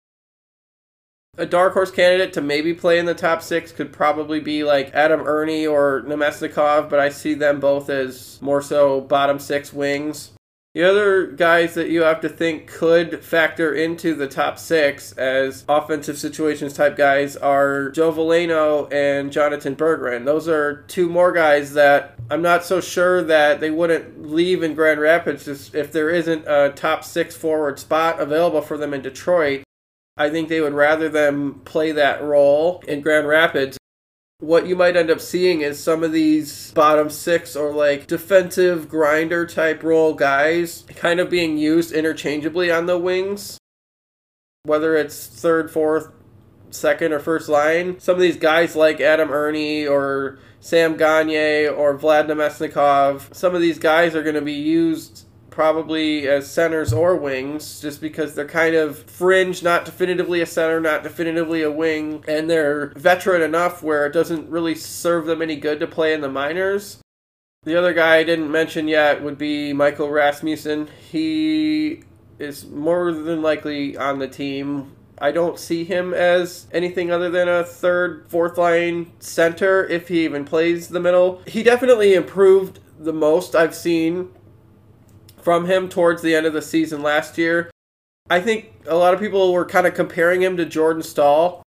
A 1.37 1.47
dark 1.47 1.75
horse 1.75 1.90
candidate 1.90 2.33
to 2.35 2.40
maybe 2.40 2.75
play 2.75 2.99
in 2.99 3.07
the 3.07 3.14
top 3.14 3.42
six 3.42 3.71
could 3.71 3.92
probably 3.92 4.40
be 4.40 4.64
like 4.64 4.92
Adam 4.95 5.21
Erne 5.21 5.66
or 5.66 6.02
Namestnikov, 6.02 6.90
but 6.90 6.99
I 6.99 7.09
see 7.09 7.35
them 7.35 7.61
both 7.61 7.88
as 7.88 8.40
more 8.42 8.61
so 8.61 9.00
bottom 9.00 9.38
six 9.38 9.73
wings. 9.73 10.33
The 10.72 10.84
other 10.84 11.26
guys 11.26 11.74
that 11.74 11.90
you 11.90 12.02
have 12.02 12.20
to 12.20 12.28
think 12.28 12.68
could 12.68 13.24
factor 13.24 13.74
into 13.74 14.14
the 14.14 14.28
top 14.28 14.56
six 14.56 15.10
as 15.12 15.64
offensive 15.68 16.16
situations 16.16 16.74
type 16.74 16.96
guys 16.96 17.36
are 17.36 17.90
Joe 17.90 18.12
Veleno 18.12 18.92
and 18.92 19.32
Jonathan 19.32 19.74
Berggren. 19.74 20.26
Those 20.26 20.46
are 20.46 20.82
two 20.82 21.08
more 21.08 21.32
guys 21.32 21.72
that 21.72 22.14
I'm 22.30 22.40
not 22.40 22.64
so 22.64 22.80
sure 22.80 23.20
that 23.24 23.58
they 23.58 23.70
wouldn't 23.70 24.30
leave 24.30 24.62
in 24.62 24.74
Grand 24.74 25.00
Rapids 25.00 25.48
if 25.74 25.90
there 25.90 26.08
isn't 26.08 26.44
a 26.46 26.70
top 26.70 27.02
six 27.02 27.34
forward 27.34 27.80
spot 27.80 28.20
available 28.20 28.62
for 28.62 28.78
them 28.78 28.94
in 28.94 29.02
Detroit. 29.02 29.64
I 30.16 30.30
think 30.30 30.48
they 30.48 30.60
would 30.60 30.74
rather 30.74 31.08
them 31.08 31.62
play 31.64 31.90
that 31.90 32.22
role 32.22 32.80
in 32.86 33.00
Grand 33.00 33.26
Rapids 33.26 33.79
what 34.40 34.66
you 34.66 34.75
might 34.75 34.97
end 34.97 35.11
up 35.11 35.20
seeing 35.20 35.61
is 35.61 35.82
some 35.82 36.02
of 36.02 36.12
these 36.12 36.73
bottom 36.73 37.11
six 37.11 37.54
or 37.54 37.73
like 37.73 38.06
defensive 38.06 38.88
grinder 38.88 39.47
type 39.47 39.82
role 39.82 40.14
guys 40.14 40.85
kind 40.97 41.20
of 41.20 41.28
being 41.30 41.59
used 41.59 41.92
interchangeably 41.92 42.70
on 42.70 42.87
the 42.87 42.99
wings. 42.99 43.59
Whether 44.64 44.97
it's 44.97 45.26
third, 45.26 45.70
fourth, 45.70 46.11
second, 46.70 47.12
or 47.12 47.18
first 47.18 47.49
line. 47.49 47.99
Some 48.00 48.14
of 48.16 48.20
these 48.20 48.37
guys 48.37 48.76
like 48.76 49.00
Adam 49.00 49.30
Erne 49.30 49.87
or 49.88 50.38
Sam 50.61 50.97
Gagne 50.97 51.68
or 51.68 51.99
Vlad 51.99 52.26
Namestnikov, 52.26 53.35
some 53.35 53.54
of 53.54 53.61
these 53.61 53.78
guys 53.78 54.14
are 54.14 54.23
going 54.23 54.35
to 54.35 54.42
be 54.42 54.52
used 54.52 55.26
probably 55.61 56.26
as 56.26 56.50
centers 56.50 56.90
or 56.90 57.14
wings, 57.14 57.83
just 57.83 58.00
because 58.00 58.35
they're 58.35 58.49
kind 58.49 58.75
of 58.75 58.99
fringe, 59.11 59.62
not 59.62 59.85
definitively 59.85 60.40
a 60.40 60.47
center, 60.47 60.81
not 60.81 61.02
definitively 61.02 61.61
a 61.61 61.71
wing, 61.71 62.25
and 62.26 62.49
they're 62.49 62.95
veteran 62.97 63.43
enough 63.43 63.83
where 63.83 64.07
it 64.07 64.12
doesn't 64.14 64.49
really 64.49 64.75
serve 64.75 65.26
them 65.26 65.43
any 65.43 65.57
good 65.57 65.79
to 65.79 65.87
play 65.87 66.14
in 66.14 66.23
the 66.23 66.31
minors. 66.31 67.02
The 67.64 67.76
other 67.76 67.93
guy 67.93 68.17
I 68.17 68.25
didn't 68.25 68.50
mention 68.50 68.88
yet 68.88 69.23
would 69.23 69.37
be 69.37 69.75
Michael 69.75 70.09
Rasmussen. 70.09 70.88
He 71.11 72.05
is 72.38 72.64
more 72.64 73.12
than 73.12 73.43
likely 73.43 73.99
on 73.99 74.19
the 74.19 74.29
team. 74.29 74.97
I 75.19 75.31
don't 75.31 75.59
see 75.59 75.85
him 75.85 76.14
as 76.14 76.69
anything 76.73 77.11
other 77.11 77.29
than 77.29 77.49
a 77.50 77.64
third, 77.64 78.25
fourth 78.31 78.57
line 78.57 79.12
center 79.19 79.85
if 79.85 80.09
he 80.09 80.25
even 80.25 80.47
plays 80.47 80.88
the 80.88 81.00
middle. 81.00 81.43
He 81.47 81.62
definitely 81.62 82.14
improved 82.14 82.81
the 82.99 83.12
most 83.12 83.55
I've 83.55 83.75
seen 83.75 84.31
from 85.42 85.66
him 85.66 85.88
towards 85.88 86.23
the 86.23 86.35
end 86.35 86.47
of 86.47 86.52
the 86.52 86.62
season 86.62 87.02
last 87.02 87.38
year. 87.38 87.70
I 88.28 88.40
think 88.40 88.73
a 88.87 88.94
lot 88.94 89.14
of 89.14 89.20
people 89.20 89.52
were 89.52 89.64
kind 89.64 89.87
of 89.87 89.94
comparing 89.94 90.42
him 90.42 90.56
to 90.56 90.64
Jordan 90.64 91.02
Staal. 91.02 91.62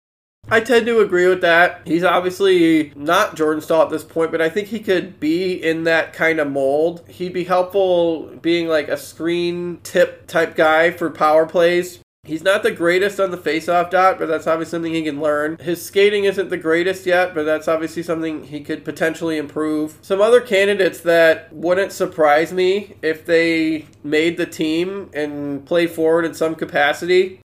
I 0.50 0.60
tend 0.60 0.86
to 0.86 1.00
agree 1.00 1.26
with 1.26 1.42
that. 1.42 1.82
He's 1.84 2.04
obviously 2.04 2.92
not 2.96 3.36
Jordan 3.36 3.62
Staal 3.62 3.82
at 3.82 3.90
this 3.90 4.04
point, 4.04 4.32
but 4.32 4.40
I 4.40 4.48
think 4.48 4.68
he 4.68 4.80
could 4.80 5.20
be 5.20 5.52
in 5.52 5.84
that 5.84 6.14
kind 6.14 6.40
of 6.40 6.50
mold. 6.50 7.06
He'd 7.06 7.34
be 7.34 7.44
helpful 7.44 8.34
being 8.40 8.66
like 8.66 8.88
a 8.88 8.96
screen 8.96 9.80
tip 9.82 10.26
type 10.26 10.56
guy 10.56 10.90
for 10.90 11.10
power 11.10 11.44
plays. 11.44 12.00
He's 12.28 12.44
not 12.44 12.62
the 12.62 12.70
greatest 12.70 13.18
on 13.18 13.30
the 13.30 13.38
faceoff 13.38 13.90
dot, 13.90 14.18
but 14.18 14.26
that's 14.26 14.46
obviously 14.46 14.76
something 14.76 14.92
he 14.92 15.02
can 15.02 15.18
learn. 15.18 15.56
His 15.56 15.82
skating 15.82 16.24
isn't 16.24 16.50
the 16.50 16.58
greatest 16.58 17.06
yet, 17.06 17.34
but 17.34 17.44
that's 17.44 17.66
obviously 17.66 18.02
something 18.02 18.44
he 18.44 18.60
could 18.60 18.84
potentially 18.84 19.38
improve. 19.38 19.96
Some 20.02 20.20
other 20.20 20.42
candidates 20.42 21.00
that 21.00 21.50
wouldn't 21.54 21.90
surprise 21.90 22.52
me 22.52 22.96
if 23.00 23.24
they 23.24 23.86
made 24.04 24.36
the 24.36 24.44
team 24.44 25.08
and 25.14 25.64
play 25.64 25.86
forward 25.86 26.26
in 26.26 26.34
some 26.34 26.54
capacity. 26.54 27.40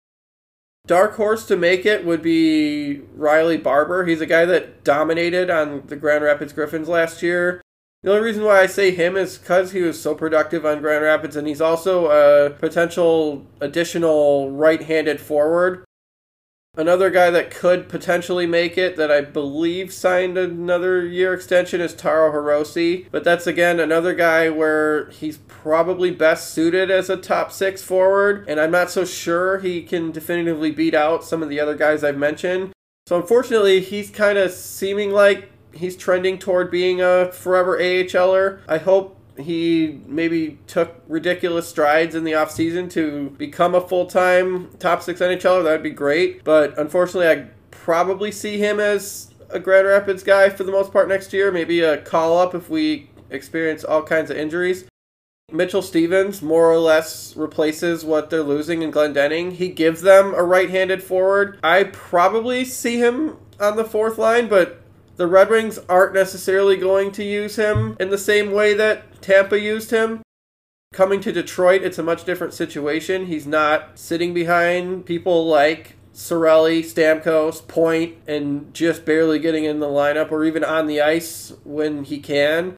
Dark 0.88 1.14
horse 1.14 1.46
to 1.46 1.56
make 1.56 1.86
it 1.86 2.04
would 2.04 2.20
be 2.20 3.02
Riley 3.14 3.58
Barber. 3.58 4.04
He's 4.04 4.20
a 4.20 4.26
guy 4.26 4.44
that 4.46 4.82
dominated 4.82 5.48
on 5.48 5.84
the 5.86 5.94
Grand 5.94 6.24
Rapids 6.24 6.52
Griffins 6.52 6.88
last 6.88 7.22
year. 7.22 7.61
The 8.02 8.10
only 8.10 8.24
reason 8.24 8.42
why 8.42 8.60
I 8.60 8.66
say 8.66 8.90
him 8.90 9.16
is 9.16 9.38
because 9.38 9.70
he 9.70 9.80
was 9.82 10.00
so 10.00 10.14
productive 10.14 10.66
on 10.66 10.80
Grand 10.80 11.04
Rapids, 11.04 11.36
and 11.36 11.46
he's 11.46 11.60
also 11.60 12.06
a 12.06 12.50
potential 12.50 13.46
additional 13.60 14.50
right 14.50 14.82
handed 14.82 15.20
forward. 15.20 15.84
Another 16.74 17.10
guy 17.10 17.28
that 17.30 17.50
could 17.50 17.88
potentially 17.88 18.46
make 18.46 18.78
it 18.78 18.96
that 18.96 19.10
I 19.10 19.20
believe 19.20 19.92
signed 19.92 20.38
another 20.38 21.06
year 21.06 21.34
extension 21.34 21.82
is 21.82 21.92
Taro 21.92 22.32
Hirose. 22.32 23.06
But 23.10 23.24
that's 23.24 23.46
again 23.46 23.78
another 23.78 24.14
guy 24.14 24.48
where 24.48 25.10
he's 25.10 25.36
probably 25.46 26.10
best 26.10 26.52
suited 26.52 26.90
as 26.90 27.10
a 27.10 27.16
top 27.18 27.52
six 27.52 27.82
forward, 27.82 28.46
and 28.48 28.58
I'm 28.58 28.70
not 28.70 28.90
so 28.90 29.04
sure 29.04 29.58
he 29.58 29.82
can 29.82 30.10
definitively 30.10 30.70
beat 30.70 30.94
out 30.94 31.24
some 31.24 31.42
of 31.42 31.50
the 31.50 31.60
other 31.60 31.76
guys 31.76 32.02
I've 32.02 32.16
mentioned. 32.16 32.72
So 33.06 33.20
unfortunately, 33.20 33.80
he's 33.80 34.10
kind 34.10 34.38
of 34.38 34.50
seeming 34.50 35.12
like 35.12 35.50
he's 35.74 35.96
trending 35.96 36.38
toward 36.38 36.70
being 36.70 37.00
a 37.00 37.30
forever 37.32 37.78
AHLer. 37.78 38.60
I 38.68 38.78
hope 38.78 39.18
he 39.38 40.00
maybe 40.06 40.58
took 40.66 41.02
ridiculous 41.08 41.68
strides 41.68 42.14
in 42.14 42.24
the 42.24 42.32
offseason 42.32 42.90
to 42.90 43.30
become 43.30 43.74
a 43.74 43.80
full-time 43.80 44.70
top 44.78 45.02
6 45.02 45.20
NHLer. 45.20 45.64
That 45.64 45.72
would 45.72 45.82
be 45.82 45.90
great. 45.90 46.44
But 46.44 46.78
unfortunately, 46.78 47.28
I 47.28 47.48
probably 47.70 48.30
see 48.30 48.58
him 48.58 48.78
as 48.78 49.32
a 49.48 49.58
Grand 49.58 49.86
Rapids 49.86 50.22
guy 50.22 50.50
for 50.50 50.64
the 50.64 50.72
most 50.72 50.92
part 50.92 51.08
next 51.08 51.32
year. 51.32 51.50
Maybe 51.50 51.80
a 51.80 51.98
call 51.98 52.38
up 52.38 52.54
if 52.54 52.68
we 52.68 53.10
experience 53.30 53.84
all 53.84 54.02
kinds 54.02 54.30
of 54.30 54.36
injuries. 54.36 54.84
Mitchell 55.50 55.82
Stevens 55.82 56.40
more 56.40 56.70
or 56.70 56.78
less 56.78 57.36
replaces 57.36 58.04
what 58.04 58.30
they're 58.30 58.42
losing 58.42 58.82
in 58.82 58.90
Glendening. 58.90 59.52
He 59.52 59.68
gives 59.68 60.02
them 60.02 60.34
a 60.34 60.42
right 60.42 60.70
handed 60.70 61.02
forward. 61.02 61.58
I 61.62 61.84
probably 61.84 62.64
see 62.64 62.98
him 62.98 63.36
on 63.60 63.76
the 63.76 63.84
fourth 63.84 64.16
line, 64.18 64.48
but 64.48 64.81
the 65.22 65.28
Red 65.28 65.50
Wings 65.50 65.78
aren't 65.88 66.14
necessarily 66.14 66.76
going 66.76 67.12
to 67.12 67.22
use 67.22 67.54
him 67.54 67.96
in 68.00 68.10
the 68.10 68.18
same 68.18 68.50
way 68.50 68.74
that 68.74 69.22
Tampa 69.22 69.60
used 69.60 69.92
him. 69.92 70.20
Coming 70.92 71.20
to 71.20 71.30
Detroit, 71.30 71.82
it's 71.82 71.96
a 71.96 72.02
much 72.02 72.24
different 72.24 72.54
situation. 72.54 73.26
He's 73.26 73.46
not 73.46 74.00
sitting 74.00 74.34
behind 74.34 75.06
people 75.06 75.46
like 75.46 75.94
Cirelli, 76.12 76.80
Stamkos, 76.80 77.68
Point, 77.68 78.16
and 78.26 78.74
just 78.74 79.04
barely 79.04 79.38
getting 79.38 79.62
in 79.62 79.78
the 79.78 79.86
lineup 79.86 80.32
or 80.32 80.44
even 80.44 80.64
on 80.64 80.88
the 80.88 81.00
ice 81.00 81.52
when 81.62 82.02
he 82.02 82.18
can. 82.18 82.74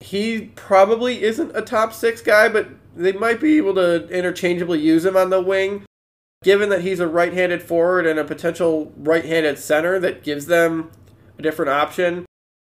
He 0.00 0.50
probably 0.56 1.22
isn't 1.22 1.56
a 1.56 1.62
top 1.62 1.94
six 1.94 2.20
guy, 2.20 2.50
but 2.50 2.68
they 2.94 3.12
might 3.12 3.40
be 3.40 3.56
able 3.56 3.76
to 3.76 4.06
interchangeably 4.10 4.80
use 4.80 5.06
him 5.06 5.16
on 5.16 5.30
the 5.30 5.40
wing. 5.40 5.86
Given 6.42 6.68
that 6.68 6.82
he's 6.82 7.00
a 7.00 7.08
right 7.08 7.32
handed 7.32 7.62
forward 7.62 8.04
and 8.04 8.18
a 8.18 8.24
potential 8.24 8.92
right 8.98 9.24
handed 9.24 9.58
center, 9.58 9.98
that 9.98 10.22
gives 10.22 10.44
them 10.44 10.90
a 11.40 11.42
different 11.42 11.70
option. 11.70 12.26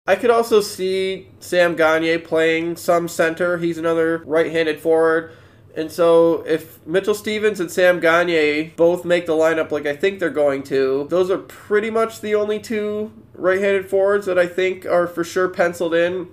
I 0.07 0.17
could 0.17 0.31
also 0.31 0.61
see 0.61 1.29
Sam 1.41 1.75
Gagne 1.75 2.19
playing 2.19 2.77
some 2.77 3.09
center. 3.09 3.59
He's 3.59 3.79
another 3.79 4.19
right 4.19 4.53
handed 4.53 4.81
forward. 4.81 5.33
And 5.75 5.91
so 5.91 6.43
if 6.47 6.85
Mitchell 6.87 7.15
Stevens 7.15 7.61
and 7.61 7.71
Sam 7.71 8.01
Gagne 8.01 8.73
both 8.77 9.05
make 9.05 9.27
the 9.27 9.33
lineup 9.33 9.71
like 9.71 9.85
I 9.85 9.97
think 9.97 10.19
they're 10.19 10.31
going 10.31 10.63
to, 10.65 11.07
those 11.11 11.31
are 11.31 11.39
pretty 11.39 11.91
much 11.91 12.21
the 12.21 12.35
only 12.35 12.59
two 12.59 13.13
right 13.35 13.61
handed 13.61 13.89
forwards 13.89 14.27
that 14.27 14.39
I 14.39 14.47
think 14.47 14.87
are 14.87 15.07
for 15.07 15.25
sure 15.25 15.49
penciled 15.49 15.95
in. 15.95 16.29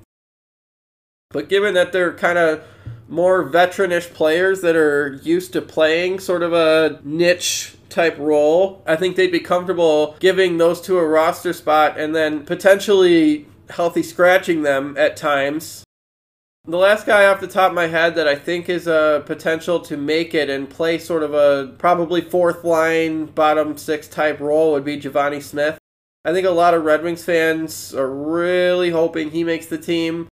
But 1.32 1.50
given 1.50 1.74
that 1.74 1.92
they're 1.92 2.14
kind 2.14 2.38
of 2.38 2.64
more 3.14 3.48
veteranish 3.48 4.12
players 4.14 4.62
that 4.62 4.76
are 4.76 5.20
used 5.24 5.54
to 5.54 5.62
playing 5.62 6.20
sort 6.20 6.42
of 6.42 6.52
a 6.52 7.00
niche 7.04 7.76
type 7.90 8.18
role. 8.18 8.82
I 8.88 8.96
think 8.96 9.16
they'd 9.16 9.32
be 9.32 9.40
comfortable 9.40 10.16
giving 10.20 10.58
those 10.58 10.82
two 10.82 10.98
a 10.98 11.08
roster 11.08 11.54
spot 11.54 12.00
and 12.00 12.16
then 12.16 12.44
potentially 12.44 13.46
healthy 13.70 14.02
scratching 14.02 14.64
them 14.64 14.96
at 14.98 15.16
times. 15.16 15.84
The 16.66 16.78
last 16.78 17.06
guy 17.06 17.26
off 17.26 17.40
the 17.40 17.48
top 17.48 17.70
of 17.70 17.76
my 17.76 17.88
head 17.88 18.16
that 18.16 18.28
I 18.28 18.36
think 18.36 18.68
is 18.68 18.88
a 18.88 19.22
potential 19.26 19.80
to 19.82 19.98
make 19.98 20.34
it 20.34 20.50
and 20.50 20.70
play 20.70 20.98
sort 20.98 21.22
of 21.22 21.34
a 21.34 21.74
probably 21.78 22.22
fourth 22.22 22.64
line, 22.64 23.26
bottom 23.26 23.78
six 23.78 24.08
type 24.08 24.40
role 24.40 24.72
would 24.72 24.86
be 24.86 25.00
Givani 25.00 25.44
Smith. 25.44 25.78
I 26.26 26.32
think 26.32 26.48
a 26.48 26.52
lot 26.52 26.74
of 26.74 26.86
Red 26.86 27.04
Wings 27.04 27.24
fans 27.24 27.94
are 27.94 28.10
really 28.10 28.90
hoping 28.90 29.30
he 29.30 29.44
makes 29.44 29.66
the 29.66 29.78
team. 29.78 30.30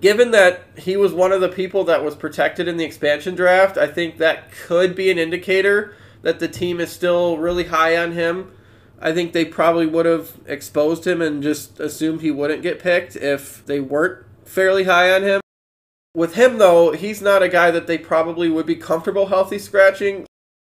Given 0.00 0.32
that 0.32 0.64
he 0.76 0.96
was 0.96 1.12
one 1.12 1.30
of 1.30 1.40
the 1.40 1.48
people 1.48 1.84
that 1.84 2.04
was 2.04 2.16
protected 2.16 2.66
in 2.66 2.76
the 2.76 2.84
expansion 2.84 3.36
draft, 3.36 3.78
I 3.78 3.86
think 3.86 4.18
that 4.18 4.50
could 4.50 4.96
be 4.96 5.10
an 5.12 5.18
indicator 5.18 5.94
that 6.22 6.40
the 6.40 6.48
team 6.48 6.80
is 6.80 6.90
still 6.90 7.38
really 7.38 7.64
high 7.64 7.96
on 7.96 8.12
him. 8.12 8.50
I 9.00 9.12
think 9.12 9.32
they 9.32 9.44
probably 9.44 9.86
would 9.86 10.06
have 10.06 10.32
exposed 10.46 11.06
him 11.06 11.22
and 11.22 11.42
just 11.42 11.78
assumed 11.78 12.20
he 12.20 12.32
wouldn't 12.32 12.62
get 12.62 12.80
picked 12.80 13.14
if 13.14 13.64
they 13.66 13.78
weren't 13.78 14.26
fairly 14.44 14.84
high 14.84 15.12
on 15.14 15.22
him. 15.22 15.40
With 16.14 16.34
him, 16.34 16.58
though, 16.58 16.92
he's 16.92 17.22
not 17.22 17.42
a 17.42 17.48
guy 17.48 17.70
that 17.70 17.86
they 17.86 17.98
probably 17.98 18.48
would 18.48 18.66
be 18.66 18.74
comfortable 18.74 19.26
healthy 19.26 19.58
scratching. 19.58 20.26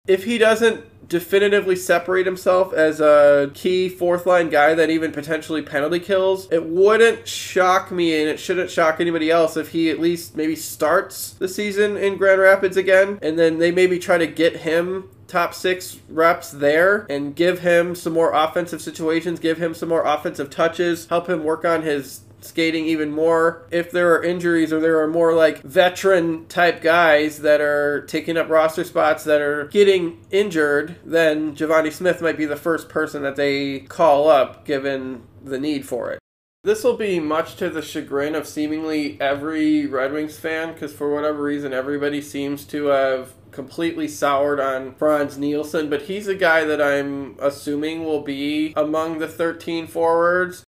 If 0.06 0.24
he 0.24 0.36
doesn't 0.36 0.84
definitively 1.08 1.76
separate 1.76 2.26
himself 2.26 2.72
as 2.72 3.00
a 3.00 3.50
key 3.54 3.88
fourth 3.88 4.26
line 4.26 4.50
guy 4.50 4.74
that 4.74 4.90
even 4.90 5.12
potentially 5.12 5.62
penalty 5.62 6.00
kills, 6.00 6.50
it 6.50 6.64
wouldn't 6.64 7.26
shock 7.26 7.90
me 7.90 8.20
and 8.20 8.28
it 8.28 8.40
shouldn't 8.40 8.70
shock 8.70 9.00
anybody 9.00 9.30
else 9.30 9.56
if 9.56 9.70
he 9.70 9.90
at 9.90 10.00
least 10.00 10.36
maybe 10.36 10.56
starts 10.56 11.32
the 11.32 11.48
season 11.48 11.96
in 11.96 12.16
Grand 12.16 12.40
Rapids 12.40 12.76
again 12.76 13.18
and 13.22 13.38
then 13.38 13.58
they 13.58 13.70
maybe 13.70 13.98
try 13.98 14.18
to 14.18 14.26
get 14.26 14.58
him 14.58 15.08
top 15.26 15.54
six 15.54 15.98
reps 16.08 16.50
there 16.50 17.06
and 17.10 17.34
give 17.34 17.60
him 17.60 17.94
some 17.94 18.12
more 18.12 18.32
offensive 18.32 18.80
situations, 18.80 19.40
give 19.40 19.58
him 19.58 19.74
some 19.74 19.88
more 19.88 20.04
offensive 20.04 20.50
touches, 20.50 21.06
help 21.06 21.28
him 21.28 21.42
work 21.42 21.64
on 21.64 21.82
his 21.82 22.20
skating 22.40 22.86
even 22.86 23.10
more. 23.10 23.66
If 23.70 23.90
there 23.90 24.14
are 24.14 24.22
injuries 24.22 24.72
or 24.72 24.80
there 24.80 25.00
are 25.00 25.08
more 25.08 25.34
like 25.34 25.62
veteran 25.62 26.46
type 26.46 26.82
guys 26.82 27.38
that 27.38 27.60
are 27.60 28.02
taking 28.02 28.36
up 28.36 28.48
roster 28.48 28.84
spots 28.84 29.24
that 29.24 29.40
are 29.40 29.66
getting 29.66 30.24
injured, 30.30 30.96
then 31.04 31.54
Givani 31.54 31.92
Smith 31.92 32.22
might 32.22 32.36
be 32.36 32.46
the 32.46 32.56
first 32.56 32.88
person 32.88 33.22
that 33.22 33.36
they 33.36 33.80
call 33.80 34.28
up 34.28 34.64
given 34.64 35.22
the 35.44 35.58
need 35.58 35.86
for 35.86 36.12
it. 36.12 36.18
This 36.64 36.82
will 36.82 36.96
be 36.96 37.20
much 37.20 37.54
to 37.56 37.70
the 37.70 37.80
chagrin 37.80 38.34
of 38.34 38.44
seemingly 38.46 39.20
every 39.20 39.86
Red 39.86 40.12
Wings 40.12 40.36
fan 40.36 40.72
because 40.72 40.92
for 40.92 41.14
whatever 41.14 41.40
reason 41.40 41.72
everybody 41.72 42.20
seems 42.20 42.64
to 42.64 42.86
have 42.86 43.34
completely 43.52 44.08
soured 44.08 44.58
on 44.58 44.94
Frans 44.96 45.38
Nielsen, 45.38 45.88
but 45.88 46.02
he's 46.02 46.26
a 46.26 46.34
guy 46.34 46.64
that 46.64 46.82
I'm 46.82 47.36
assuming 47.40 48.04
will 48.04 48.20
be 48.20 48.72
among 48.76 49.18
the 49.18 49.28
13 49.28 49.86
forwards 49.86 50.65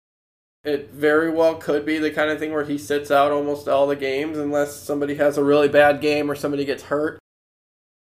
it 0.67 0.91
very 0.91 1.31
well 1.31 1.55
could 1.55 1.85
be 1.85 1.97
the 1.97 2.11
kind 2.11 2.29
of 2.29 2.39
thing 2.39 2.51
where 2.51 2.65
he 2.65 2.77
sits 2.77 3.09
out 3.09 3.31
almost 3.31 3.69
all 3.69 3.87
the 3.87 3.95
games 3.95 4.37
unless 4.37 4.75
somebody 4.75 5.15
has 5.15 5.37
a 5.37 5.43
really 5.43 5.69
bad 5.69 6.01
game 6.01 6.29
or 6.29 6.35
somebody 6.35 6.65
gets 6.65 6.83
hurt. 6.83 7.19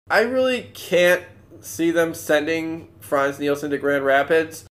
I 0.09 0.21
really 0.21 0.71
can't 0.73 1.25
see 1.61 1.91
them 1.91 2.15
sending 2.15 2.89
Frans 3.01 3.41
Nielsen 3.41 3.73
to 3.73 3.79
Grand 3.79 4.05
Rapids. 4.05 4.65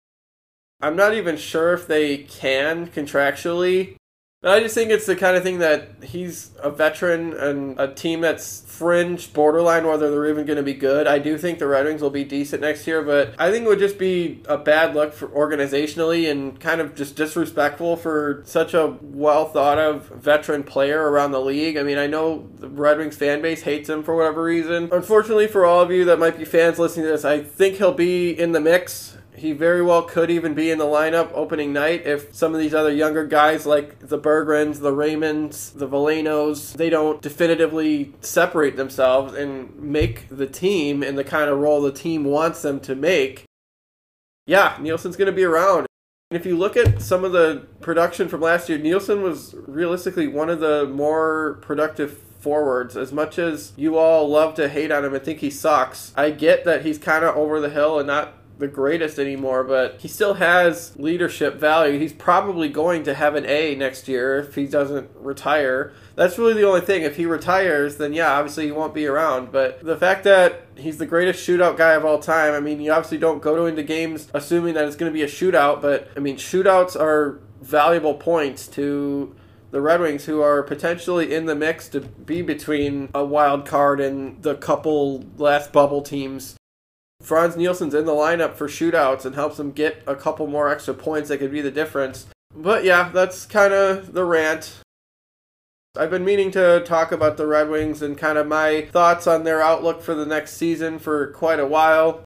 I'm 0.83 0.97
not 0.97 1.15
even 1.15 1.39
sure 1.39 1.73
if 1.73 1.87
they 1.87 2.19
can 2.19 2.89
contractually. 2.89 3.97
I 4.45 4.61
just 4.61 4.77
think 4.77 4.93
it's 4.93 5.07
the 5.07 5.17
kind 5.17 5.37
of 5.37 5.43
thing 5.43 5.59
that 5.59 6.05
he's 6.05 6.53
a 6.63 6.71
veteran 6.71 7.33
and 7.33 7.79
a 7.81 7.93
team 7.93 8.21
that's 8.21 8.61
fringe, 8.61 9.33
borderline, 9.33 9.85
whether 9.85 10.13
they're 10.13 10.29
even 10.29 10.47
going 10.47 10.59
to 10.59 10.63
be 10.63 10.75
good. 10.75 11.09
I 11.09 11.19
do 11.19 11.37
think 11.37 11.59
the 11.59 11.67
Red 11.67 11.87
Wings 11.87 12.01
will 12.01 12.11
be 12.11 12.23
decent 12.23 12.63
next 12.63 12.87
year, 12.87 13.03
but 13.03 13.35
I 13.37 13.51
think 13.51 13.65
it 13.65 13.69
would 13.69 13.81
just 13.81 13.99
be 13.99 14.41
a 14.49 14.57
bad 14.57 14.95
look 14.95 15.13
for 15.13 15.27
organizationally 15.27 16.31
and 16.31 16.61
kind 16.61 16.81
of 16.81 16.95
just 16.95 17.17
disrespectful 17.17 17.97
for 17.97 18.45
such 18.47 18.75
a 18.75 18.97
well 19.03 19.47
thought 19.47 19.79
of 19.79 20.07
veteran 20.11 20.63
player 20.63 21.11
around 21.11 21.33
the 21.33 21.41
league. 21.41 21.77
I 21.77 21.83
mean, 21.83 21.99
I 21.99 22.07
know 22.07 22.49
the 22.61 22.69
Red 22.69 22.99
Wings 22.99 23.17
fan 23.17 23.43
base 23.43 23.63
hates 23.63 23.89
him 23.89 24.05
for 24.05 24.15
whatever 24.15 24.45
reason. 24.45 24.89
Unfortunately, 24.93 25.49
for 25.49 25.67
all 25.67 25.81
of 25.81 25.91
you 25.91 26.05
that 26.05 26.21
might 26.21 26.39
be 26.39 26.45
fans 26.45 26.79
listening 26.79 27.07
to 27.07 27.11
this, 27.11 27.25
I 27.25 27.43
think 27.43 27.79
he'll 27.79 27.93
be 27.93 28.31
in 28.31 28.53
the 28.53 28.61
mix 28.61 29.18
he 29.39 29.53
very 29.53 29.83
well 29.83 30.03
could 30.03 30.31
even 30.31 30.55
be 30.55 30.71
in 30.71 30.79
the 30.79 30.85
lineup 30.85 31.31
opening 31.33 31.73
night 31.73 32.07
if 32.07 32.35
some 32.35 32.55
of 32.55 32.61
these 32.61 32.75
other 32.75 32.93
younger 32.93 33.27
guys 33.27 33.67
like 33.67 33.99
the 34.01 34.19
Berggrens, 34.19 34.81
the 34.81 34.93
Raymonds, 34.93 35.77
the 35.77 35.89
Velenos, 35.89 36.75
they 36.75 36.91
don't 36.91 37.23
definitively 37.23 38.15
separate 38.21 38.77
themselves 38.77 39.35
and 39.35 39.75
make 39.81 40.29
the 40.29 40.47
team 40.47 41.03
in 41.03 41.17
the 41.17 41.25
kind 41.25 41.49
of 41.49 41.59
role 41.59 41.81
the 41.81 41.93
team 41.93 42.25
wants 42.25 42.63
them 42.63 42.81
to 42.81 42.95
make. 42.95 43.45
Yeah, 44.47 44.77
Nielsen's 44.81 45.17
going 45.17 45.27
to 45.27 45.33
be 45.33 45.45
around. 45.45 45.87
If 46.31 46.45
you 46.45 46.57
look 46.59 46.77
at 46.77 47.01
some 47.01 47.25
of 47.25 47.33
the 47.33 47.67
production 47.81 48.29
from 48.29 48.43
last 48.43 48.69
year, 48.69 48.79
Nielsen 48.79 49.23
was 49.23 49.55
realistically 49.67 50.27
one 50.27 50.51
of 50.51 50.61
the 50.61 50.87
more 50.87 51.59
productive 51.63 52.19
forwards. 52.39 52.97
As 52.97 53.13
much 53.13 53.39
as 53.39 53.73
you 53.77 53.97
all 53.97 54.29
love 54.29 54.55
to 54.55 54.69
hate 54.69 54.93
on 54.93 55.05
him 55.05 55.15
and 55.15 55.25
think 55.25 55.41
he 55.41 55.51
sucks, 55.51 56.13
I 56.17 56.31
get 56.31 56.65
that 56.65 56.85
he's 56.85 56.99
kind 56.99 57.25
of 57.25 57.37
over 57.37 57.61
the 57.61 57.71
hill 57.71 57.99
and 57.99 58.07
not 58.07 58.35
the 58.59 58.69
greatest 58.69 59.19
anymore, 59.19 59.63
but 59.63 60.01
he 60.01 60.09
still 60.09 60.35
has 60.35 60.97
leadership 60.99 61.57
value. 61.57 61.99
He's 61.99 62.13
probably 62.13 62.69
going 62.69 63.05
to 63.05 63.15
have 63.15 63.35
an 63.35 63.47
A 63.47 63.75
next 63.75 64.09
year 64.09 64.39
if 64.41 64.55
he 64.55 64.67
doesn't 64.67 65.11
retire. 65.15 65.93
That's 66.17 66.39
really 66.39 66.55
the 66.55 66.67
only 66.67 66.81
thing. 66.81 67.03
If 67.03 67.17
he 67.17 67.27
retires, 67.27 67.97
then 67.97 68.13
yeah, 68.13 68.33
obviously 68.33 68.67
he 68.67 68.73
won't 68.73 68.95
be 68.95 69.07
around. 69.07 69.53
But 69.53 69.85
the 69.85 69.97
fact 69.97 70.25
that 70.25 70.67
he's 70.77 70.99
the 70.99 71.07
greatest 71.07 71.47
shootout 71.47 71.77
guy 71.77 71.93
of 71.93 72.05
all 72.05 72.19
time, 72.19 72.53
I 72.53 72.61
mean, 72.61 72.81
you 72.81 72.93
obviously 72.93 73.19
don't 73.19 73.41
go 73.41 73.67
into 73.67 73.83
games 73.83 74.29
assuming 74.35 74.75
that 74.75 74.85
it's 74.85 74.97
going 74.97 75.11
to 75.11 75.15
be 75.15 75.23
a 75.23 75.29
shootout, 75.29 75.81
but 75.81 76.09
I 76.17 76.21
mean, 76.21 76.37
shootouts 76.37 76.99
are 77.01 77.41
valuable 77.61 78.15
points 78.15 78.67
to 78.69 79.35
the 79.71 79.81
Red 79.81 80.01
Wings, 80.01 80.25
who 80.25 80.41
are 80.41 80.63
potentially 80.63 81.35
in 81.35 81.45
the 81.45 81.55
mix 81.55 81.89
to 81.91 82.01
be 82.01 82.41
between 82.41 83.11
a 83.15 83.23
wild 83.23 83.67
card 83.67 84.01
and 84.01 84.43
the 84.43 84.55
couple 84.55 85.25
last 85.37 85.73
bubble 85.73 86.01
teams 86.01 86.58
Frans 87.21 87.57
Nielsen's 87.57 87.95
in 87.95 88.07
the 88.07 88.13
lineup 88.13 88.55
for 88.55 88.69
shootouts 88.69 89.25
and 89.25 89.35
helps 89.35 89.57
them 89.57 89.73
get 89.73 90.03
a 90.07 90.15
couple 90.15 90.47
more 90.47 90.69
extra 90.69 90.95
points 90.95 91.29
that 91.29 91.39
could 91.39 91.51
be 91.51 91.61
the 91.61 91.71
difference. 91.71 92.27
But 92.55 92.85
yeah, 92.85 93.11
that's 93.13 93.45
kind 93.45 93.75
of 93.75 94.13
the 94.13 94.25
rant. 94.25 94.81
I've 95.97 96.11
been 96.11 96.25
meaning 96.25 96.51
to 96.53 96.83
talk 96.85 97.11
about 97.11 97.37
the 97.37 97.47
Red 97.47 97.69
Wings 97.69 98.03
and 98.03 98.17
kind 98.17 98.39
of 98.39 98.47
my 98.47 98.83
thoughts 98.93 99.27
on 99.27 99.43
their 99.43 99.61
outlook 99.61 100.01
for 100.01 100.15
the 100.15 100.27
next 100.27 100.55
season 100.55 100.99
for 100.99 101.33
quite 101.33 101.59
a 101.59 101.67
while. 101.67 102.23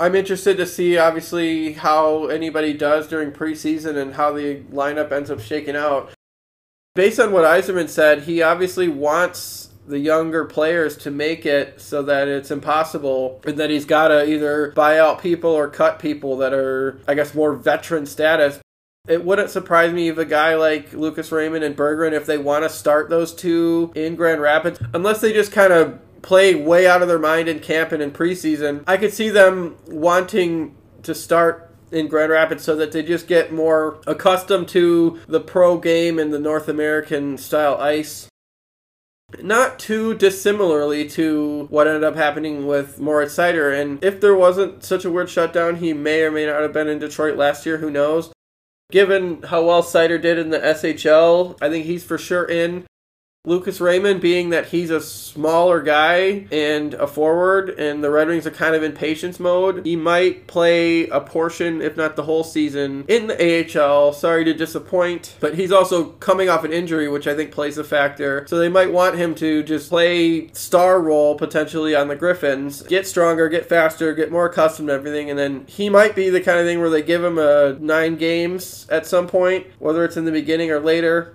I'm 0.00 0.14
interested 0.14 0.56
to 0.56 0.66
see, 0.66 0.98
obviously, 0.98 1.74
how 1.74 2.26
anybody 2.26 2.72
does 2.72 3.06
during 3.06 3.30
preseason 3.30 3.96
and 3.96 4.14
how 4.14 4.32
the 4.32 4.62
lineup 4.72 5.12
ends 5.12 5.30
up 5.30 5.40
shaking 5.40 5.76
out. 5.76 6.12
Based 6.94 7.20
on 7.20 7.30
what 7.30 7.44
Yzerman 7.44 7.88
said, 7.88 8.22
he 8.22 8.42
obviously 8.42 8.88
wants 8.88 9.68
the 9.86 9.98
younger 9.98 10.44
players 10.44 10.96
to 10.96 11.10
make 11.10 11.44
it 11.44 11.80
so 11.80 12.02
that 12.02 12.28
it's 12.28 12.50
impossible 12.50 13.40
and 13.44 13.58
that 13.58 13.70
he's 13.70 13.84
got 13.84 14.08
to 14.08 14.28
either 14.28 14.72
buy 14.72 14.98
out 14.98 15.20
people 15.20 15.50
or 15.50 15.68
cut 15.68 15.98
people 15.98 16.36
that 16.38 16.52
are 16.52 17.00
I 17.08 17.14
guess 17.14 17.34
more 17.34 17.54
veteran 17.54 18.06
status. 18.06 18.60
It 19.08 19.24
wouldn't 19.24 19.50
surprise 19.50 19.92
me 19.92 20.08
if 20.08 20.18
a 20.18 20.24
guy 20.24 20.54
like 20.54 20.92
Lucas 20.92 21.32
Raymond 21.32 21.64
and 21.64 21.76
Berggren 21.76 22.12
if 22.12 22.26
they 22.26 22.38
want 22.38 22.64
to 22.64 22.68
start 22.68 23.10
those 23.10 23.34
two 23.34 23.92
in 23.96 24.14
Grand 24.14 24.40
Rapids 24.40 24.80
unless 24.94 25.20
they 25.20 25.32
just 25.32 25.50
kind 25.50 25.72
of 25.72 25.98
play 26.22 26.54
way 26.54 26.86
out 26.86 27.02
of 27.02 27.08
their 27.08 27.18
mind 27.18 27.48
in 27.48 27.58
camp 27.58 27.90
and 27.90 28.00
in 28.00 28.12
preseason. 28.12 28.84
I 28.86 28.96
could 28.96 29.12
see 29.12 29.28
them 29.28 29.76
wanting 29.88 30.76
to 31.02 31.16
start 31.16 31.74
in 31.90 32.06
Grand 32.06 32.30
Rapids 32.30 32.62
so 32.62 32.76
that 32.76 32.92
they 32.92 33.02
just 33.02 33.26
get 33.26 33.52
more 33.52 34.00
accustomed 34.06 34.68
to 34.68 35.18
the 35.26 35.40
pro 35.40 35.78
game 35.78 36.20
and 36.20 36.32
the 36.32 36.38
North 36.38 36.68
American 36.68 37.36
style 37.36 37.76
ice 37.78 38.28
not 39.40 39.78
too 39.78 40.14
dissimilarly 40.14 41.08
to 41.10 41.66
what 41.70 41.86
ended 41.86 42.04
up 42.04 42.16
happening 42.16 42.66
with 42.66 43.00
Moritz 43.00 43.36
Seider. 43.36 43.80
And 43.80 44.02
if 44.02 44.20
there 44.20 44.34
wasn't 44.34 44.84
such 44.84 45.04
a 45.04 45.10
weird 45.10 45.30
shutdown, 45.30 45.76
he 45.76 45.92
may 45.92 46.22
or 46.22 46.30
may 46.30 46.46
not 46.46 46.62
have 46.62 46.72
been 46.72 46.88
in 46.88 46.98
Detroit 46.98 47.36
last 47.36 47.64
year. 47.64 47.78
Who 47.78 47.90
knows? 47.90 48.32
Given 48.90 49.42
how 49.44 49.64
well 49.64 49.82
Seider 49.82 50.20
did 50.20 50.38
in 50.38 50.50
the 50.50 50.58
SHL, 50.58 51.56
I 51.62 51.70
think 51.70 51.86
he's 51.86 52.04
for 52.04 52.18
sure 52.18 52.44
in. 52.44 52.84
Lucas 53.44 53.80
Raymond, 53.80 54.20
being 54.20 54.50
that 54.50 54.68
he's 54.68 54.90
a 54.90 55.00
smaller 55.00 55.82
guy 55.82 56.46
and 56.52 56.94
a 56.94 57.08
forward, 57.08 57.70
and 57.70 58.02
the 58.02 58.08
Red 58.08 58.28
Wings 58.28 58.46
are 58.46 58.52
kind 58.52 58.76
of 58.76 58.84
in 58.84 58.92
patience 58.92 59.40
mode, 59.40 59.84
he 59.84 59.96
might 59.96 60.46
play 60.46 61.08
a 61.08 61.20
portion, 61.20 61.82
if 61.82 61.96
not 61.96 62.14
the 62.14 62.22
whole 62.22 62.44
season, 62.44 63.04
in 63.08 63.26
the 63.26 63.34
AHL. 63.76 64.12
Sorry 64.12 64.44
to 64.44 64.54
disappoint, 64.54 65.34
but 65.40 65.56
he's 65.56 65.72
also 65.72 66.10
coming 66.20 66.48
off 66.48 66.62
an 66.62 66.72
injury, 66.72 67.08
which 67.08 67.26
I 67.26 67.34
think 67.34 67.50
plays 67.50 67.78
a 67.78 67.82
factor. 67.82 68.46
So 68.46 68.58
they 68.58 68.68
might 68.68 68.92
want 68.92 69.16
him 69.16 69.34
to 69.34 69.64
just 69.64 69.88
play 69.88 70.46
star 70.52 71.00
role 71.00 71.34
potentially 71.34 71.96
on 71.96 72.06
the 72.06 72.14
Griffins, 72.14 72.82
get 72.82 73.08
stronger, 73.08 73.48
get 73.48 73.68
faster, 73.68 74.14
get 74.14 74.30
more 74.30 74.46
accustomed 74.46 74.86
to 74.86 74.94
everything, 74.94 75.30
and 75.30 75.36
then 75.36 75.66
he 75.66 75.88
might 75.88 76.14
be 76.14 76.30
the 76.30 76.40
kind 76.40 76.60
of 76.60 76.64
thing 76.64 76.78
where 76.78 76.90
they 76.90 77.02
give 77.02 77.24
him 77.24 77.38
a 77.38 77.76
nine 77.80 78.14
games 78.14 78.86
at 78.88 79.04
some 79.04 79.26
point, 79.26 79.66
whether 79.80 80.04
it's 80.04 80.16
in 80.16 80.26
the 80.26 80.30
beginning 80.30 80.70
or 80.70 80.78
later. 80.78 81.34